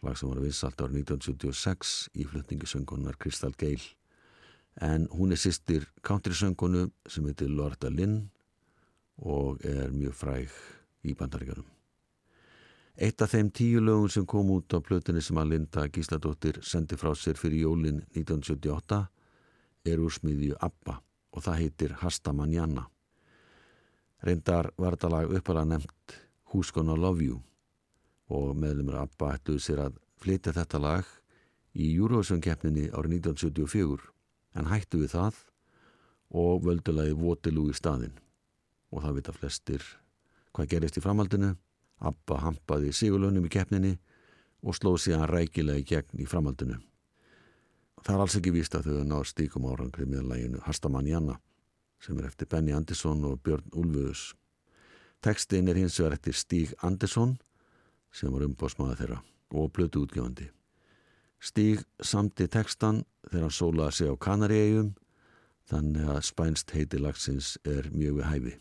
lag 0.00 0.16
sem 0.16 0.30
var 0.30 0.38
vinsalt 0.40 0.80
árið 0.80 1.02
1976 1.02 1.90
í 2.16 2.24
flutningisöngunar 2.30 3.18
Crystal 3.20 3.52
Gale. 3.60 3.84
En 4.80 5.04
hún 5.12 5.34
er 5.36 5.40
sýstir 5.42 5.84
countrysöngunu 6.00 6.86
sem 7.04 7.26
heitir 7.28 7.52
Lorda 7.52 7.90
Lynn 7.92 8.30
og 9.20 9.60
er 9.68 9.92
mjög 9.92 10.16
fræg 10.16 10.54
í 11.04 11.12
bandaríkjarum. 11.18 11.66
Eitt 12.96 13.20
af 13.20 13.34
þeim 13.34 13.50
tíu 13.52 13.82
lögum 13.84 14.08
sem 14.08 14.24
kom 14.24 14.54
út 14.54 14.72
á 14.72 14.80
plötunni 14.80 15.20
sem 15.20 15.36
að 15.36 15.52
Linda 15.52 15.84
Gísladóttir 15.92 16.62
sendi 16.64 16.96
frá 16.96 17.12
sér 17.12 17.36
fyrir 17.36 17.66
jólin 17.66 18.00
1978 18.16 19.02
er 19.92 20.00
úr 20.00 20.16
smiðju 20.16 20.56
ABBA 20.56 20.96
og 21.32 21.44
það 21.44 21.60
heitir 21.62 21.94
Hasta 22.02 22.32
Manjana. 22.32 22.86
Reyndar 24.24 24.72
var 24.78 24.96
þetta 24.96 25.10
lag 25.12 25.34
uppalega 25.38 25.70
nefnt 25.74 26.16
Who's 26.50 26.72
Gonna 26.74 26.96
Love 26.96 27.24
You 27.24 27.42
og 28.34 28.56
meðlumur 28.58 28.98
ABBA 29.02 29.34
ætluðu 29.36 29.62
sér 29.62 29.84
að 29.86 30.00
flytja 30.20 30.54
þetta 30.56 30.80
lag 30.82 31.12
í 31.78 31.92
Eurovision-keppninni 31.94 32.88
árið 32.90 33.20
1974 33.20 34.10
en 34.58 34.72
hættu 34.72 35.04
við 35.04 35.14
það 35.14 35.38
og 36.34 36.66
völdulagi 36.66 37.14
Waterloo 37.16 37.70
í 37.70 37.76
staðinn 37.76 38.18
og 38.90 39.04
það 39.04 39.16
vita 39.20 39.36
flestir 39.36 39.86
hvað 40.56 40.70
gerist 40.72 40.98
í 40.98 41.04
framhaldinu. 41.04 41.54
ABBA 41.98 42.42
hampaði 42.42 42.92
sigurlaunum 42.94 43.46
í 43.46 43.52
keppninni 43.52 43.96
og 44.62 44.76
slóð 44.78 45.00
síðan 45.04 45.28
rækilega 45.30 45.82
í 45.82 45.86
gegn 45.86 46.22
í 46.22 46.26
framhaldinu. 46.30 46.78
Það 48.04 48.14
er 48.14 48.22
alls 48.22 48.36
ekki 48.38 48.52
víst 48.54 48.74
að 48.78 48.90
þau 48.90 49.06
náðu 49.08 49.28
stíkum 49.28 49.66
árangri 49.68 50.06
með 50.08 50.28
læginu 50.30 50.60
Hastamanjana 50.66 51.38
sem 52.02 52.18
er 52.20 52.28
eftir 52.28 52.48
Benny 52.50 52.74
Andersson 52.76 53.24
og 53.26 53.40
Björn 53.42 53.72
Úlföðus. 53.74 54.32
Tekstin 55.24 55.68
er 55.68 55.80
hins 55.80 55.98
vegar 55.98 56.14
eftir 56.14 56.36
Stíg 56.38 56.74
Andersson 56.86 57.36
sem 58.14 58.30
var 58.32 58.46
umbóðsmaður 58.46 59.00
þeirra 59.00 59.18
og 59.58 59.72
blötu 59.74 60.04
útgefandi. 60.04 60.46
Stíg 61.42 61.82
samti 62.02 62.46
tekstan 62.50 63.02
þegar 63.28 63.48
hann 63.48 63.56
sólaði 63.58 63.96
sig 63.98 64.10
á 64.10 64.14
Kanaríegjum 64.26 64.94
þannig 65.68 66.08
að 66.14 66.24
spænst 66.30 66.72
heiti 66.74 67.02
lagsins 67.02 67.56
er 67.66 67.90
mjög 67.92 68.20
við 68.20 68.30
hæfi. 68.30 68.54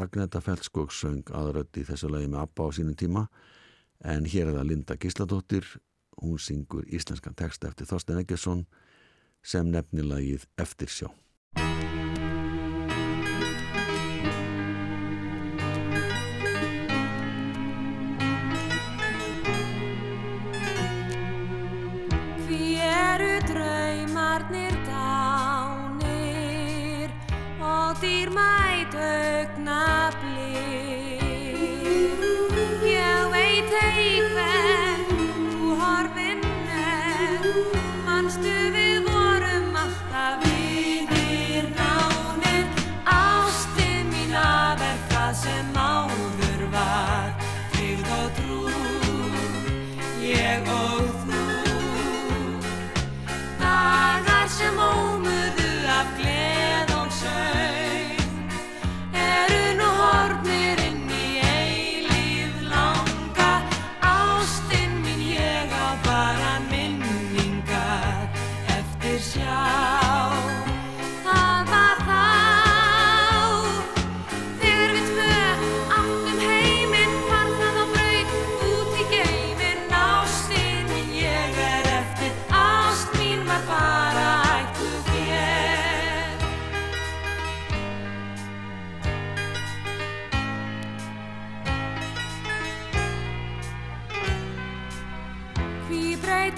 Agneta 0.00 0.40
Feldskog 0.40 0.94
söng 0.96 1.28
aðrödd 1.36 1.76
í 1.76 1.84
þessu 1.84 2.08
lagi 2.08 2.28
með 2.30 2.44
Abba 2.46 2.68
á 2.68 2.68
sínum 2.72 2.96
tíma 2.96 3.26
en 4.00 4.24
hér 4.24 4.48
er 4.48 4.56
það 4.56 4.68
Linda 4.70 4.96
Gísladóttir 4.96 5.66
hún 6.20 6.38
syngur 6.38 6.86
íslenskan 6.88 7.36
text 7.38 7.64
eftir 7.64 7.88
Þorstein 7.90 8.22
Eggesson 8.24 8.66
sem 9.42 9.70
nefnir 9.70 10.08
lagið 10.08 10.46
Eftirsjá. 10.60 11.10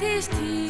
Breytist 0.03 0.62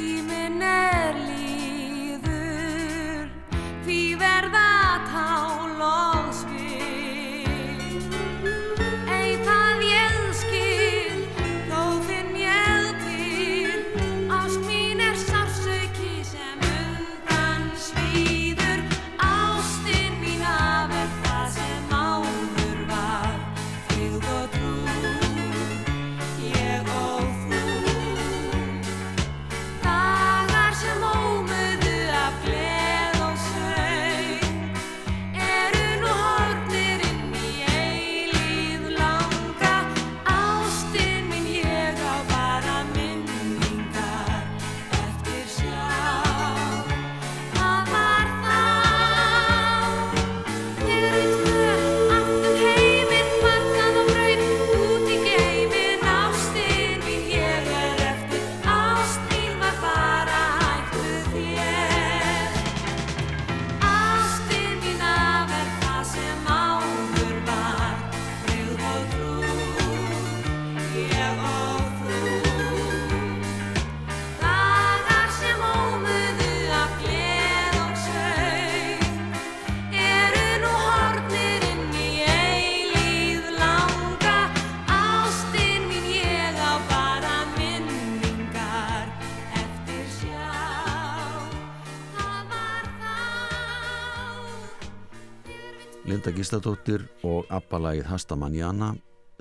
Linda 96.23 96.39
Gísladóttir 96.39 97.03
og 97.27 97.49
Abbalagið 97.51 98.05
Hasta 98.07 98.37
Manjana 98.39 98.93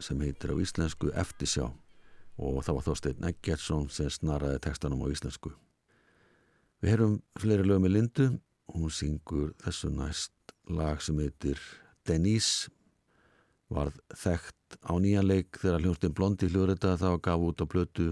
sem 0.02 0.18
heitir 0.26 0.50
á 0.50 0.58
íslensku 0.58 1.12
Eftirsjá. 1.14 1.68
Og 2.42 2.58
það 2.66 2.78
var 2.78 2.86
Þorsteinn 2.88 3.28
Eggertsson 3.30 3.86
sem 3.94 4.10
snaraði 4.10 4.64
textanum 4.66 5.04
á 5.06 5.14
íslensku. 5.14 5.52
Við 6.82 6.90
heyrum 6.90 7.14
fleiri 7.38 7.70
lög 7.70 7.84
með 7.86 7.94
Lindu. 7.94 8.28
Hún 8.74 8.90
syngur 8.90 9.54
þessu 9.62 9.94
næst 9.94 10.56
lag 10.74 11.06
sem 11.06 11.22
heitir 11.22 11.62
Denise. 12.02 12.74
Varð 13.70 14.02
þekkt 14.26 14.82
á 14.82 14.98
nýjanleik 14.98 15.62
þegar 15.62 15.86
hljómsdyn 15.86 16.18
Blondi 16.18 16.50
hljóðrita 16.50 16.98
þá 16.98 17.10
gaf 17.22 17.46
út 17.46 17.62
á 17.62 17.70
blötu 17.70 18.12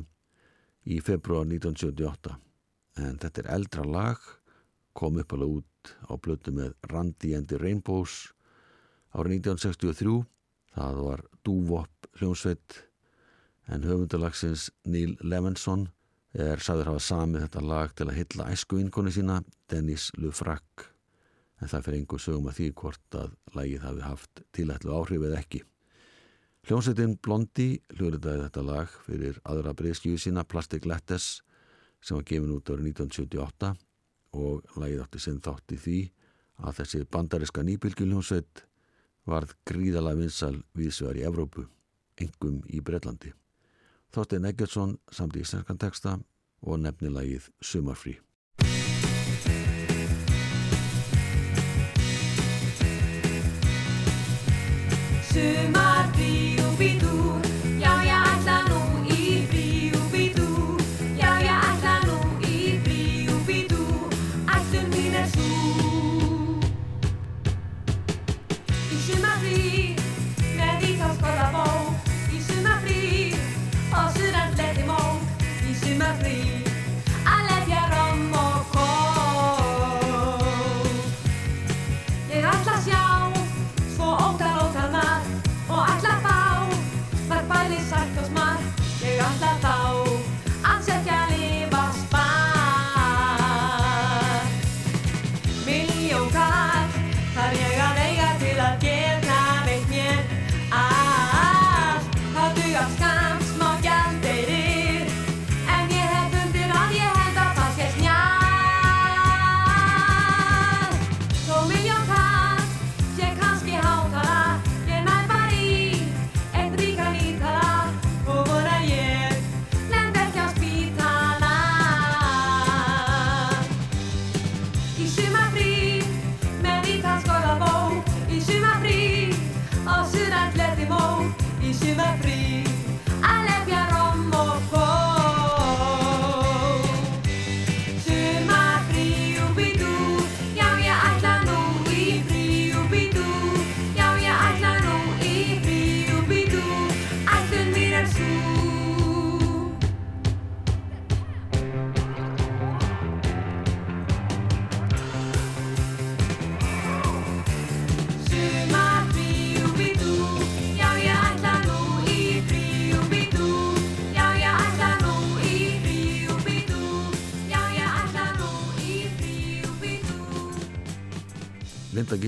í 0.85 1.01
februar 1.01 1.49
1978 1.49 2.37
en 3.01 3.17
þetta 3.17 3.47
er 3.47 3.55
eldra 3.57 3.91
lag 3.97 4.33
kom 4.93 5.17
upp 5.17 5.33
alveg 5.33 5.63
út 5.63 5.95
á 6.05 6.13
blötu 6.21 6.53
með 6.53 6.77
Randy 6.93 7.33
and 7.33 7.49
the 7.49 7.57
Rainbows 7.57 8.27
árið 9.15 9.39
1963 9.39 10.19
það 10.75 11.01
var 11.05 11.25
Dúvop 11.45 12.11
hljómsveit 12.19 12.83
en 13.69 13.85
höfundalagsins 13.85 14.69
Neil 14.85 15.15
Levinson 15.21 15.87
er 16.33 16.61
sagður 16.61 16.93
hafa 16.93 17.01
samið 17.07 17.47
þetta 17.47 17.65
lag 17.65 17.93
til 17.97 18.07
að 18.09 18.19
hylla 18.19 18.47
æsku 18.53 18.77
vinkonu 18.77 19.13
sína 19.13 19.41
Dennis 19.71 20.09
Lufrak 20.17 20.89
en 21.59 21.67
það 21.67 21.85
fyrir 21.85 21.99
einhver 21.99 22.23
sögum 22.23 22.47
að 22.49 22.59
því 22.59 22.69
hvort 22.81 23.17
að 23.19 23.35
lagið 23.57 23.83
hafi 23.83 24.05
haft 24.05 24.41
tilætlu 24.55 24.93
áhrif 24.95 25.25
eða 25.27 25.41
ekki. 25.41 25.61
Hljómsveitin 26.69 27.17
Blondi 27.23 27.67
hljóðritaði 27.95 28.45
þetta 28.45 28.63
lag 28.67 28.95
fyrir 29.07 29.39
aðra 29.49 29.73
breyskjúi 29.75 30.19
sína 30.21 30.45
Plastic 30.47 30.85
Letters 30.87 31.39
sem 31.99 32.15
var 32.15 32.27
gefin 32.29 32.53
út 32.55 32.71
árið 32.71 32.91
1978 32.93 33.73
og 34.39 34.79
lagið 34.79 35.03
átti 35.03 35.23
sinn 35.23 35.41
þátt 35.43 35.75
í 35.75 35.79
því 35.83 35.99
að 36.67 36.81
þessi 36.81 37.05
bandariska 37.11 37.63
nýbylgjuljónsveit 37.65 38.63
varð 39.29 39.53
gríðalega 39.69 40.19
vinsal 40.23 40.55
viðsvegar 40.77 41.19
í 41.19 41.25
Evrópu, 41.29 41.65
engum 42.19 42.61
í 42.67 42.81
Breitlandi. 42.85 43.33
Þorstein 44.13 44.49
Eggertsson 44.49 44.97
samt 45.13 45.37
í 45.37 45.43
íslenskan 45.45 45.81
texta 45.81 46.17
og 46.65 46.81
nefni 46.81 47.13
lagið 47.13 47.51
Sumarfrí. 47.61 48.17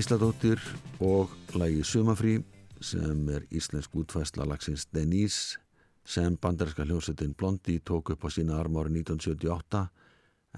Gísladóttir 0.02 0.58
og 0.98 1.30
lagi 1.54 1.84
Sumafrí 1.86 2.40
sem 2.82 3.28
er 3.30 3.44
íslensk 3.54 3.92
útfæsla 3.94 4.42
lagsins 4.50 4.88
Denise 4.90 5.60
sem 6.02 6.34
bandarinska 6.42 6.82
hljómsveitin 6.82 7.36
Blondi 7.38 7.76
tók 7.78 8.10
upp 8.10 8.24
á 8.26 8.28
sína 8.34 8.56
arm 8.58 8.80
árið 8.82 8.96
1978 9.06 9.82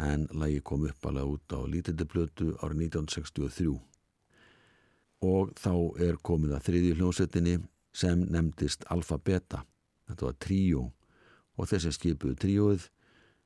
en 0.01 0.25
lagi 0.33 0.63
kom 0.65 0.87
upp 0.89 1.07
alveg 1.11 1.35
út 1.35 1.53
á 1.53 1.61
lítildiblötu 1.61 2.57
árið 2.65 2.87
1963 2.89 3.77
og 5.29 5.53
þá 5.61 5.75
er 6.01 6.17
komið 6.25 6.57
að 6.57 6.65
þriðju 6.71 6.97
hljómsveitinni 6.97 7.59
sem 7.93 8.25
nefndist 8.25 8.89
Alfa 8.89 9.21
Beta. 9.21 9.61
Þetta 10.09 10.25
var 10.25 10.41
tríó 10.41 10.89
og 11.61 11.69
þessi 11.69 11.93
skipuðu 11.93 12.41
tríóið 12.41 12.89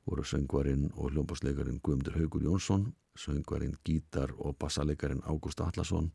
voru 0.07 0.23
söngvarinn 0.23 0.93
og 0.95 1.11
hljómbásleikarin 1.11 1.83
Guðmundur 1.83 2.23
Haugur 2.23 2.47
Jónsson, 2.47 2.93
söngvarinn 3.19 3.77
gítar 3.85 4.33
og 4.39 4.57
bassaleikarin 4.59 5.25
Ágúst 5.27 5.61
Allarsson 5.61 6.11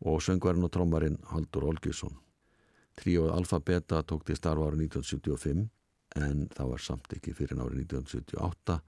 og 0.00 0.22
söngvarinn 0.22 0.66
og 0.66 0.72
trommarinn 0.72 1.18
Haldur 1.30 1.68
Olgjusson. 1.70 2.14
Tríóið 2.94 3.34
Alfa 3.34 3.58
Beta 3.60 4.02
tók 4.02 4.24
til 4.26 4.38
starfa 4.38 4.68
árið 4.68 4.86
1975 4.86 5.66
en 6.22 6.46
það 6.54 6.70
var 6.70 6.82
samt 6.82 7.16
ekki 7.16 7.34
fyrir 7.34 7.58
árið 7.58 7.82
1978 7.88 8.78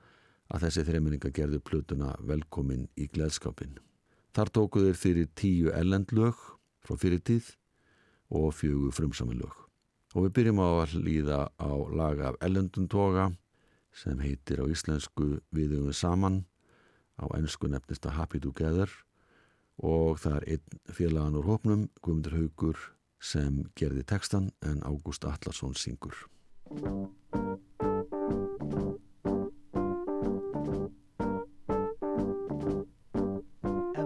að 0.47 0.67
þessi 0.67 0.87
þreiminninga 0.87 1.33
gerðu 1.35 1.61
plötuna 1.67 2.14
velkomin 2.23 2.87
í 2.95 3.09
gleðskapin. 3.11 3.79
Þar 4.37 4.53
tóku 4.55 4.83
þeir 4.85 5.01
fyrir 5.01 5.31
tíu 5.35 5.73
ellendlög 5.75 6.39
frá 6.87 6.99
fyrirtíð 7.01 7.55
og 8.31 8.53
fjögur 8.55 8.95
frumsami 8.95 9.39
lög. 9.39 9.55
Og 10.14 10.27
við 10.27 10.37
byrjum 10.39 10.62
á 10.62 10.69
að 10.85 10.95
líða 11.03 11.41
á 11.59 11.73
laga 11.91 12.31
af 12.31 12.39
ellendun 12.47 12.87
toga 12.89 13.31
sem 13.97 14.21
heitir 14.23 14.62
á 14.62 14.64
íslensku 14.71 15.41
Viðugum 15.51 15.93
saman 15.97 16.45
á 17.17 17.25
ennsku 17.37 17.69
nefnist 17.71 18.07
að 18.07 18.19
Happy 18.21 18.41
Together 18.41 18.91
og 19.77 20.21
það 20.21 20.37
er 20.37 20.47
einn 20.55 20.95
félagan 20.97 21.37
úr 21.37 21.49
hópnum, 21.51 21.89
Guðmundur 22.01 22.37
Haugur 22.37 22.79
sem 23.21 23.64
gerði 23.77 24.05
textan 24.09 24.51
en 24.64 24.83
Ágúst 24.85 25.25
Allarsson 25.29 25.75
syngur. 25.77 26.17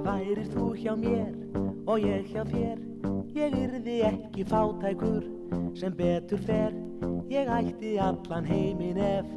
Værir 0.01 0.47
þú 0.55 0.67
hjá 0.79 0.95
mér 0.99 1.35
og 1.87 2.03
ég 2.03 2.31
hjá 2.31 2.43
þér? 2.47 2.81
Ég 3.35 3.55
yrði 3.57 4.01
ekki 4.09 4.47
fátækur 4.47 5.27
sem 5.79 5.95
betur 5.95 6.43
fer. 6.47 6.75
Ég 7.31 7.47
ætti 7.47 7.95
allan 8.03 8.47
heiminn 8.47 8.99
ef 8.99 9.29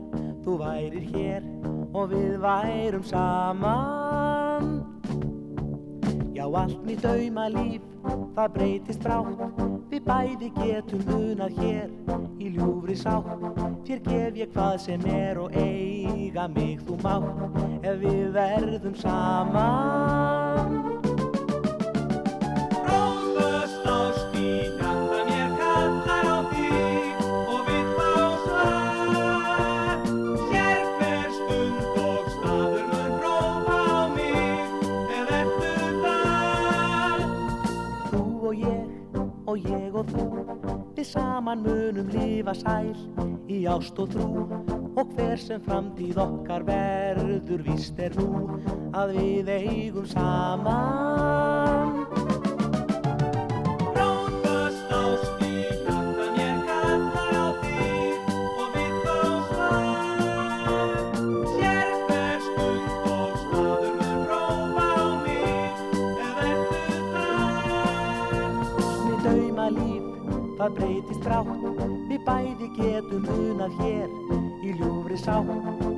þú 0.44 0.58
værir 0.64 1.06
hér 1.14 1.73
Og 1.94 2.10
við 2.10 2.38
værum 2.42 3.04
saman. 3.06 4.72
Já, 6.34 6.46
allt 6.50 6.82
mitt 6.86 7.04
dauma 7.04 7.46
líf, 7.54 7.84
það 8.36 8.56
breytist 8.56 9.04
brátt. 9.06 9.44
Við 9.92 10.08
bæði 10.08 10.50
getum 10.58 11.04
munað 11.08 11.60
hér 11.62 11.92
í 12.42 12.50
ljúfri 12.56 12.98
sátt. 12.98 13.30
Þér 13.86 14.02
gef 14.10 14.42
ég 14.42 14.56
hvað 14.56 14.80
sem 14.88 15.06
er 15.14 15.38
og 15.44 15.54
eiga 15.54 16.48
mig 16.56 16.82
þú 16.88 16.98
mátt. 17.06 17.62
Ef 17.86 18.02
við 18.02 18.34
verðum 18.34 18.98
saman 18.98 20.53
saman 41.04 41.64
munum 41.66 42.10
lifa 42.14 42.54
sæl 42.58 42.94
í 43.50 43.64
ást 43.70 44.00
og 44.00 44.10
trú. 44.14 44.48
Og 44.94 45.16
hver 45.16 45.40
sem 45.42 45.62
framtíð 45.66 46.20
okkar 46.22 46.66
verður 46.68 47.66
víst 47.66 48.00
er 48.00 48.14
nú 48.20 48.60
að 48.94 49.18
við 49.18 49.50
eigum 49.58 50.06
saman 50.06 51.93
það 70.64 70.76
breytist 70.78 71.26
rátt 71.28 71.64
Við 72.08 72.22
bæði 72.28 72.68
getum 72.78 73.26
munað 73.28 73.74
hér 73.82 74.14
í 74.64 74.76
ljúfri 74.80 75.18
sátt. 75.20 75.50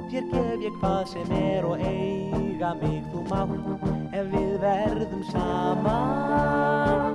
Þér 0.10 0.30
gef 0.32 0.64
ég 0.66 0.80
hvað 0.80 1.04
sem 1.12 1.36
er 1.38 1.68
og 1.70 1.84
eiga 1.86 2.72
mig 2.82 3.04
þú 3.12 3.26
mátt. 3.30 3.86
Ef 4.16 4.32
við 4.34 4.56
verðum 4.64 5.28
saman 5.34 7.15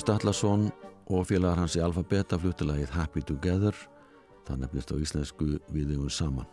Ágúst 0.00 0.24
Allarsson 0.24 0.62
og 1.12 1.26
félagar 1.28 1.58
hans 1.60 1.74
í 1.76 1.80
Alphabeta 1.84 2.38
fluttilagið 2.40 2.88
Happy 2.94 3.20
Together. 3.20 3.76
Það 4.48 4.60
nefnist 4.62 4.92
á 4.92 4.96
íslensku 4.96 5.48
við 5.76 5.90
eigum 5.92 6.08
saman. 6.08 6.46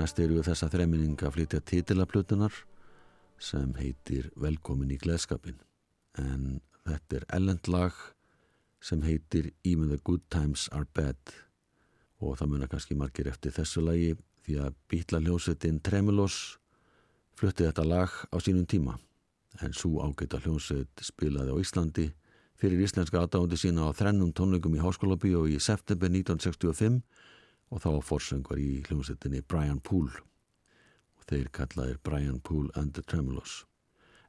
Næst 0.00 0.16
eru 0.24 0.38
við 0.38 0.46
þessa 0.46 0.70
þreminninga 0.72 1.26
að 1.28 1.34
flytja 1.34 1.60
titilaplutunar 1.68 2.54
sem 3.36 3.74
heitir 3.76 4.30
Velkomin 4.40 4.94
í 4.94 4.96
gleðskapin 5.02 5.58
en 6.16 6.62
þetta 6.86 7.18
er 7.18 7.26
ellendlag 7.36 7.98
sem 8.80 9.04
heitir 9.04 9.50
Even 9.68 9.92
the 9.92 10.00
good 10.00 10.24
times 10.32 10.64
are 10.72 10.88
bad. 10.96 11.20
Og 12.24 12.40
það 12.40 12.54
muna 12.54 12.70
kannski 12.72 12.96
margir 12.96 13.28
eftir 13.28 13.52
þessu 13.52 13.84
lagi 13.84 14.16
því 14.46 14.58
að 14.64 14.80
býtla 14.88 15.20
hljómsveitin 15.20 15.82
Tremulos 15.84 16.56
flutti 17.36 17.68
þetta 17.68 17.84
lag 17.84 18.16
á 18.32 18.36
sínum 18.40 18.64
tíma. 18.64 18.96
En 19.60 19.76
svo 19.76 20.00
ágæta 20.08 20.40
hljómsveit 20.40 21.04
spilaði 21.04 21.52
á 21.52 21.60
Íslandi 21.60 22.08
fyrir 22.62 22.84
íslenska 22.86 23.18
aðdáðandi 23.18 23.58
sína 23.58 23.88
á 23.90 23.96
þrennum 23.98 24.30
tónleikum 24.38 24.76
í 24.78 24.82
Háskólabíó 24.84 25.42
í 25.50 25.58
september 25.58 26.12
1965 26.14 27.00
og 27.72 27.82
þá 27.82 27.88
var 27.88 28.06
forsöngar 28.06 28.62
í 28.62 28.84
hljómsveitinni 28.86 29.42
Brian 29.42 29.82
Poole. 29.82 30.22
Og 31.18 31.26
þeir 31.26 31.50
kallaðir 31.50 31.98
Brian 32.06 32.38
Poole 32.38 32.70
and 32.78 32.94
the 32.94 33.02
Tremulos 33.02 33.64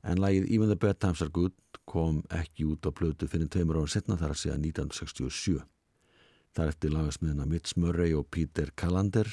en 0.04 0.20
lagið 0.20 0.50
Even 0.52 0.72
the 0.72 0.76
Bad 0.76 1.00
Times 1.00 1.22
Are 1.24 1.32
Good 1.32 1.56
kom 1.88 2.24
ekki 2.34 2.66
út 2.68 2.84
á 2.88 2.92
plötu 2.92 3.28
fyrir 3.30 3.48
tveimur 3.52 3.80
ára 3.80 3.92
setna 3.92 4.18
þar 4.20 4.34
að 4.34 4.42
segja 4.42 4.58
1967 4.60 5.64
þar 6.54 6.72
eftir 6.74 6.94
lagasmiðina 6.94 7.48
Mitch 7.50 7.78
Murray 7.80 8.16
og 8.18 8.28
Peter 8.34 8.72
Callander 8.76 9.30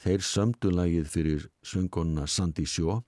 þeir 0.00 0.24
sömdu 0.24 0.72
lagið 0.72 1.10
fyrir 1.12 1.46
söngonna 1.62 2.26
Sandy 2.26 2.64
Shaw. 2.64 3.02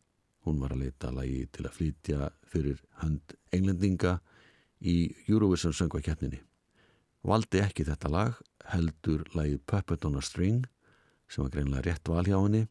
Hún 0.44 0.60
var 0.60 0.74
að 0.74 0.84
leita 0.84 1.12
lagi 1.14 1.46
til 1.54 1.64
að 1.68 1.76
flytja 1.78 2.28
fyrir 2.50 2.82
hönd 3.00 3.34
englendinga 3.54 4.18
í 4.82 5.14
Eurovision 5.28 5.74
söngvakeppninni. 5.76 6.40
Valdi 7.22 7.62
ekki 7.62 7.86
þetta 7.86 8.10
lag, 8.10 8.38
heldur 8.72 9.22
lagið 9.36 9.62
Puppet 9.70 10.06
on 10.08 10.18
a 10.18 10.22
String 10.22 10.66
sem 11.30 11.44
var 11.44 11.52
greinlega 11.54 11.86
rétt 11.86 12.10
val 12.10 12.24
hjá 12.26 12.38
henni 12.38 12.66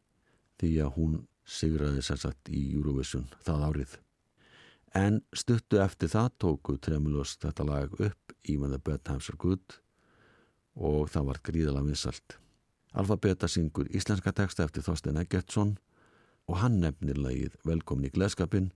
því 0.60 0.72
að 0.84 0.96
hún 0.98 1.14
sigraði 1.48 2.02
sér 2.04 2.20
satt 2.22 2.50
í 2.52 2.62
Eurovision 2.76 3.26
það 3.46 3.64
árið. 3.68 3.94
En 4.94 5.22
stuttu 5.32 5.80
eftir 5.80 6.12
það 6.12 6.34
tóku 6.44 6.76
Tremulos 6.76 7.38
þetta 7.40 7.64
lag 7.64 7.94
upp 7.96 8.36
Even 8.44 8.74
the 8.74 8.78
Bad 8.78 9.02
Times 9.08 9.30
Are 9.32 9.40
Good 9.40 9.78
og 10.76 11.08
það 11.12 11.28
var 11.30 11.40
gríðalega 11.48 11.88
vinsalt. 11.88 12.36
Alfabeta 12.92 13.48
syngur 13.48 13.88
íslenska 13.88 14.34
texta 14.36 14.66
eftir 14.66 14.84
Þorstein 14.84 15.20
Eggertsson 15.22 15.78
og 16.50 16.58
hann 16.60 16.80
nefnir 16.82 17.16
lagið 17.16 17.56
Velkomin 17.64 18.10
í 18.10 18.12
gleðskapin 18.12 18.68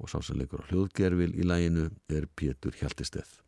og 0.00 0.10
sá 0.10 0.20
sem 0.22 0.38
leikur 0.38 0.64
á 0.64 0.68
hljóðgerfil 0.70 1.32
í 1.38 1.46
læginu 1.46 1.88
er 2.10 2.26
Pétur 2.36 2.74
Hjaltisteð. 2.80 3.43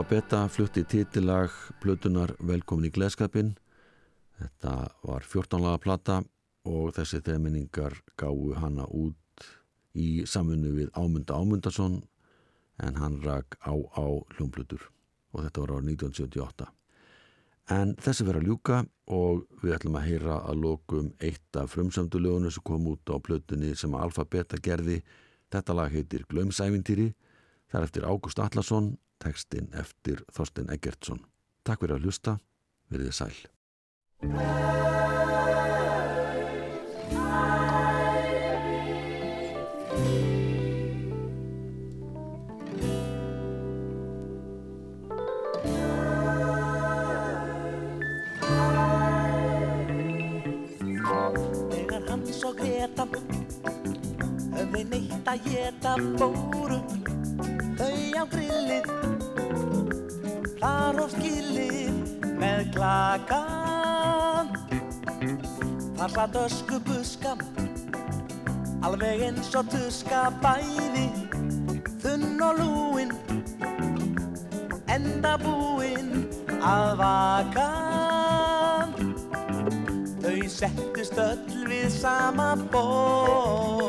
Alfa 0.00 0.14
Beta 0.14 0.48
flutti 0.48 0.84
titilag 0.88 1.52
Plötunar 1.82 2.30
Velkomin 2.40 2.86
í 2.88 2.90
Gleðskapin. 2.94 3.50
Þetta 4.38 4.70
var 5.04 5.26
14 5.28 5.60
laga 5.60 5.80
plata 5.84 6.14
og 6.64 6.94
þessi 6.96 7.20
þeminningar 7.26 7.98
gáu 8.16 8.54
hana 8.56 8.86
út 8.88 9.44
í 9.92 10.24
samfunnu 10.24 10.72
við 10.78 10.88
Ámunda 10.96 11.36
Ámundason 11.36 11.98
en 12.80 12.96
hann 12.96 13.18
rak 13.26 13.58
á 13.60 13.76
á 13.76 14.08
hljómblutur 14.38 14.86
og 15.34 15.44
þetta 15.44 15.66
var 15.66 15.74
árið 15.74 15.92
1978. 15.92 16.70
En 17.76 17.94
þessi 18.00 18.28
verið 18.30 18.40
að 18.40 18.48
ljúka 18.48 18.80
og 19.18 19.44
við 19.60 19.76
ætlum 19.76 20.00
að 20.00 20.08
heyra 20.08 20.38
að 20.46 20.64
lokum 20.64 21.12
eitt 21.20 21.60
af 21.60 21.76
frumsöndulögunum 21.76 22.56
sem 22.56 22.64
kom 22.64 22.88
út 22.88 23.12
á 23.12 23.20
plötunni 23.20 23.76
sem 23.76 24.00
Alfa 24.00 24.24
Beta 24.24 24.56
gerði. 24.56 25.02
Þetta 25.52 25.76
lag 25.76 25.92
heitir 25.92 26.24
Glömsævintýri, 26.32 27.10
það 27.68 27.80
er 27.82 27.90
eftir 27.90 28.08
Ágúst 28.08 28.40
Allarsson, 28.40 28.94
tekstinn 29.20 29.70
eftir 29.76 30.24
Þorstein 30.34 30.72
Eggertsson. 30.74 31.22
Takk 31.66 31.84
fyrir 31.84 31.98
að 31.98 32.08
hlusta, 32.08 32.38
verið 32.90 33.16
sæl. 33.16 33.34
Höfði 54.60 54.82
neitt 54.90 55.28
að 55.30 55.46
geta 55.48 55.94
fóru 56.20 56.78
þau 57.78 58.20
á 58.20 58.22
grillið 58.28 58.89
með 62.80 63.26
klakan 63.28 64.48
þar 65.98 66.10
satt 66.14 66.36
ösku 66.40 66.78
buska 66.86 67.34
alveg 68.86 69.26
eins 69.26 69.50
og 69.58 69.68
tuska 69.72 70.20
bæði 70.40 71.06
þunn 72.00 72.40
og 72.46 72.60
lúin 72.60 73.12
enda 74.90 75.36
búin 75.42 76.24
að 76.64 76.88
vaka. 77.00 77.68
Þau 80.20 80.40
settust 80.52 81.20
öll 81.20 81.68
við 81.68 81.88
sama 82.00 82.52
borð 82.72 83.79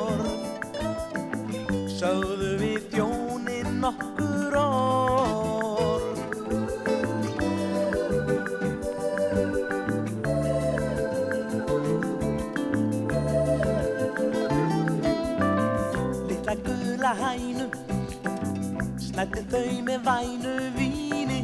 Snætti 19.22 19.42
þau 19.52 19.74
með 19.86 20.00
vænu 20.02 20.52
víni 20.74 21.42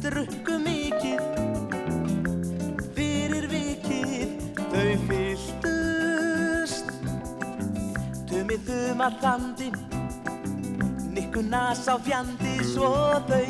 Drukku 0.00 0.54
mikið. 0.64 1.20
Fyrir 2.96 3.44
vikið 3.50 4.32
þau 4.62 4.94
fylltust. 5.10 6.88
Tumi 8.30 8.56
þuma 8.64 9.10
þandi 9.20 9.68
Nikku 11.12 11.44
nas 11.44 11.84
á 11.84 12.00
fjandi. 12.00 12.56
Svo 12.72 12.88
þau 13.28 13.44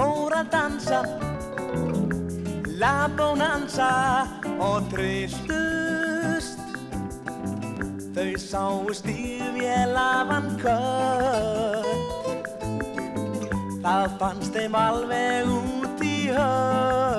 fór 0.00 0.40
að 0.40 0.50
dansa 0.56 1.04
La 2.80 2.96
bonanza 3.20 3.92
og 4.56 4.88
trilltust 4.96 6.56
Þau 8.16 8.30
sáust 8.48 9.12
í 9.12 9.42
vélavan 9.60 10.54
kött 10.64 11.75
Það 13.86 14.14
fannst 14.18 14.56
þeim 14.56 14.74
alveg 14.74 15.50
út 15.54 16.00
í 16.02 16.16
höfn 16.34 17.15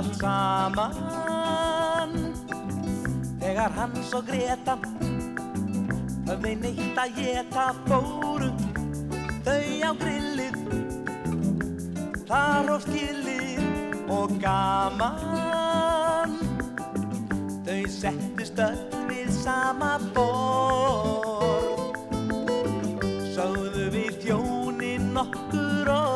allt 0.00 0.16
saman 0.16 0.92
Þegar 3.40 3.70
Hans 3.76 4.12
og 4.16 4.24
Greta 4.28 4.76
höfði 6.28 6.52
neitt 6.62 7.00
að 7.00 7.10
geta 7.18 7.66
fóru 7.88 8.48
Þau 9.40 9.66
á 9.88 9.90
grillið, 9.96 10.56
þar 12.28 12.68
og 12.74 12.82
skilið 12.84 13.62
og 14.12 14.34
gaman. 14.42 16.36
Þau 17.64 17.82
settist 17.88 18.60
öll 18.60 18.84
við 19.08 19.32
sama 19.40 19.94
bor 20.12 21.96
Sáðu 23.32 23.88
við 23.96 24.12
þjóni 24.26 24.92
nokkur 25.08 25.88
og 25.96 26.09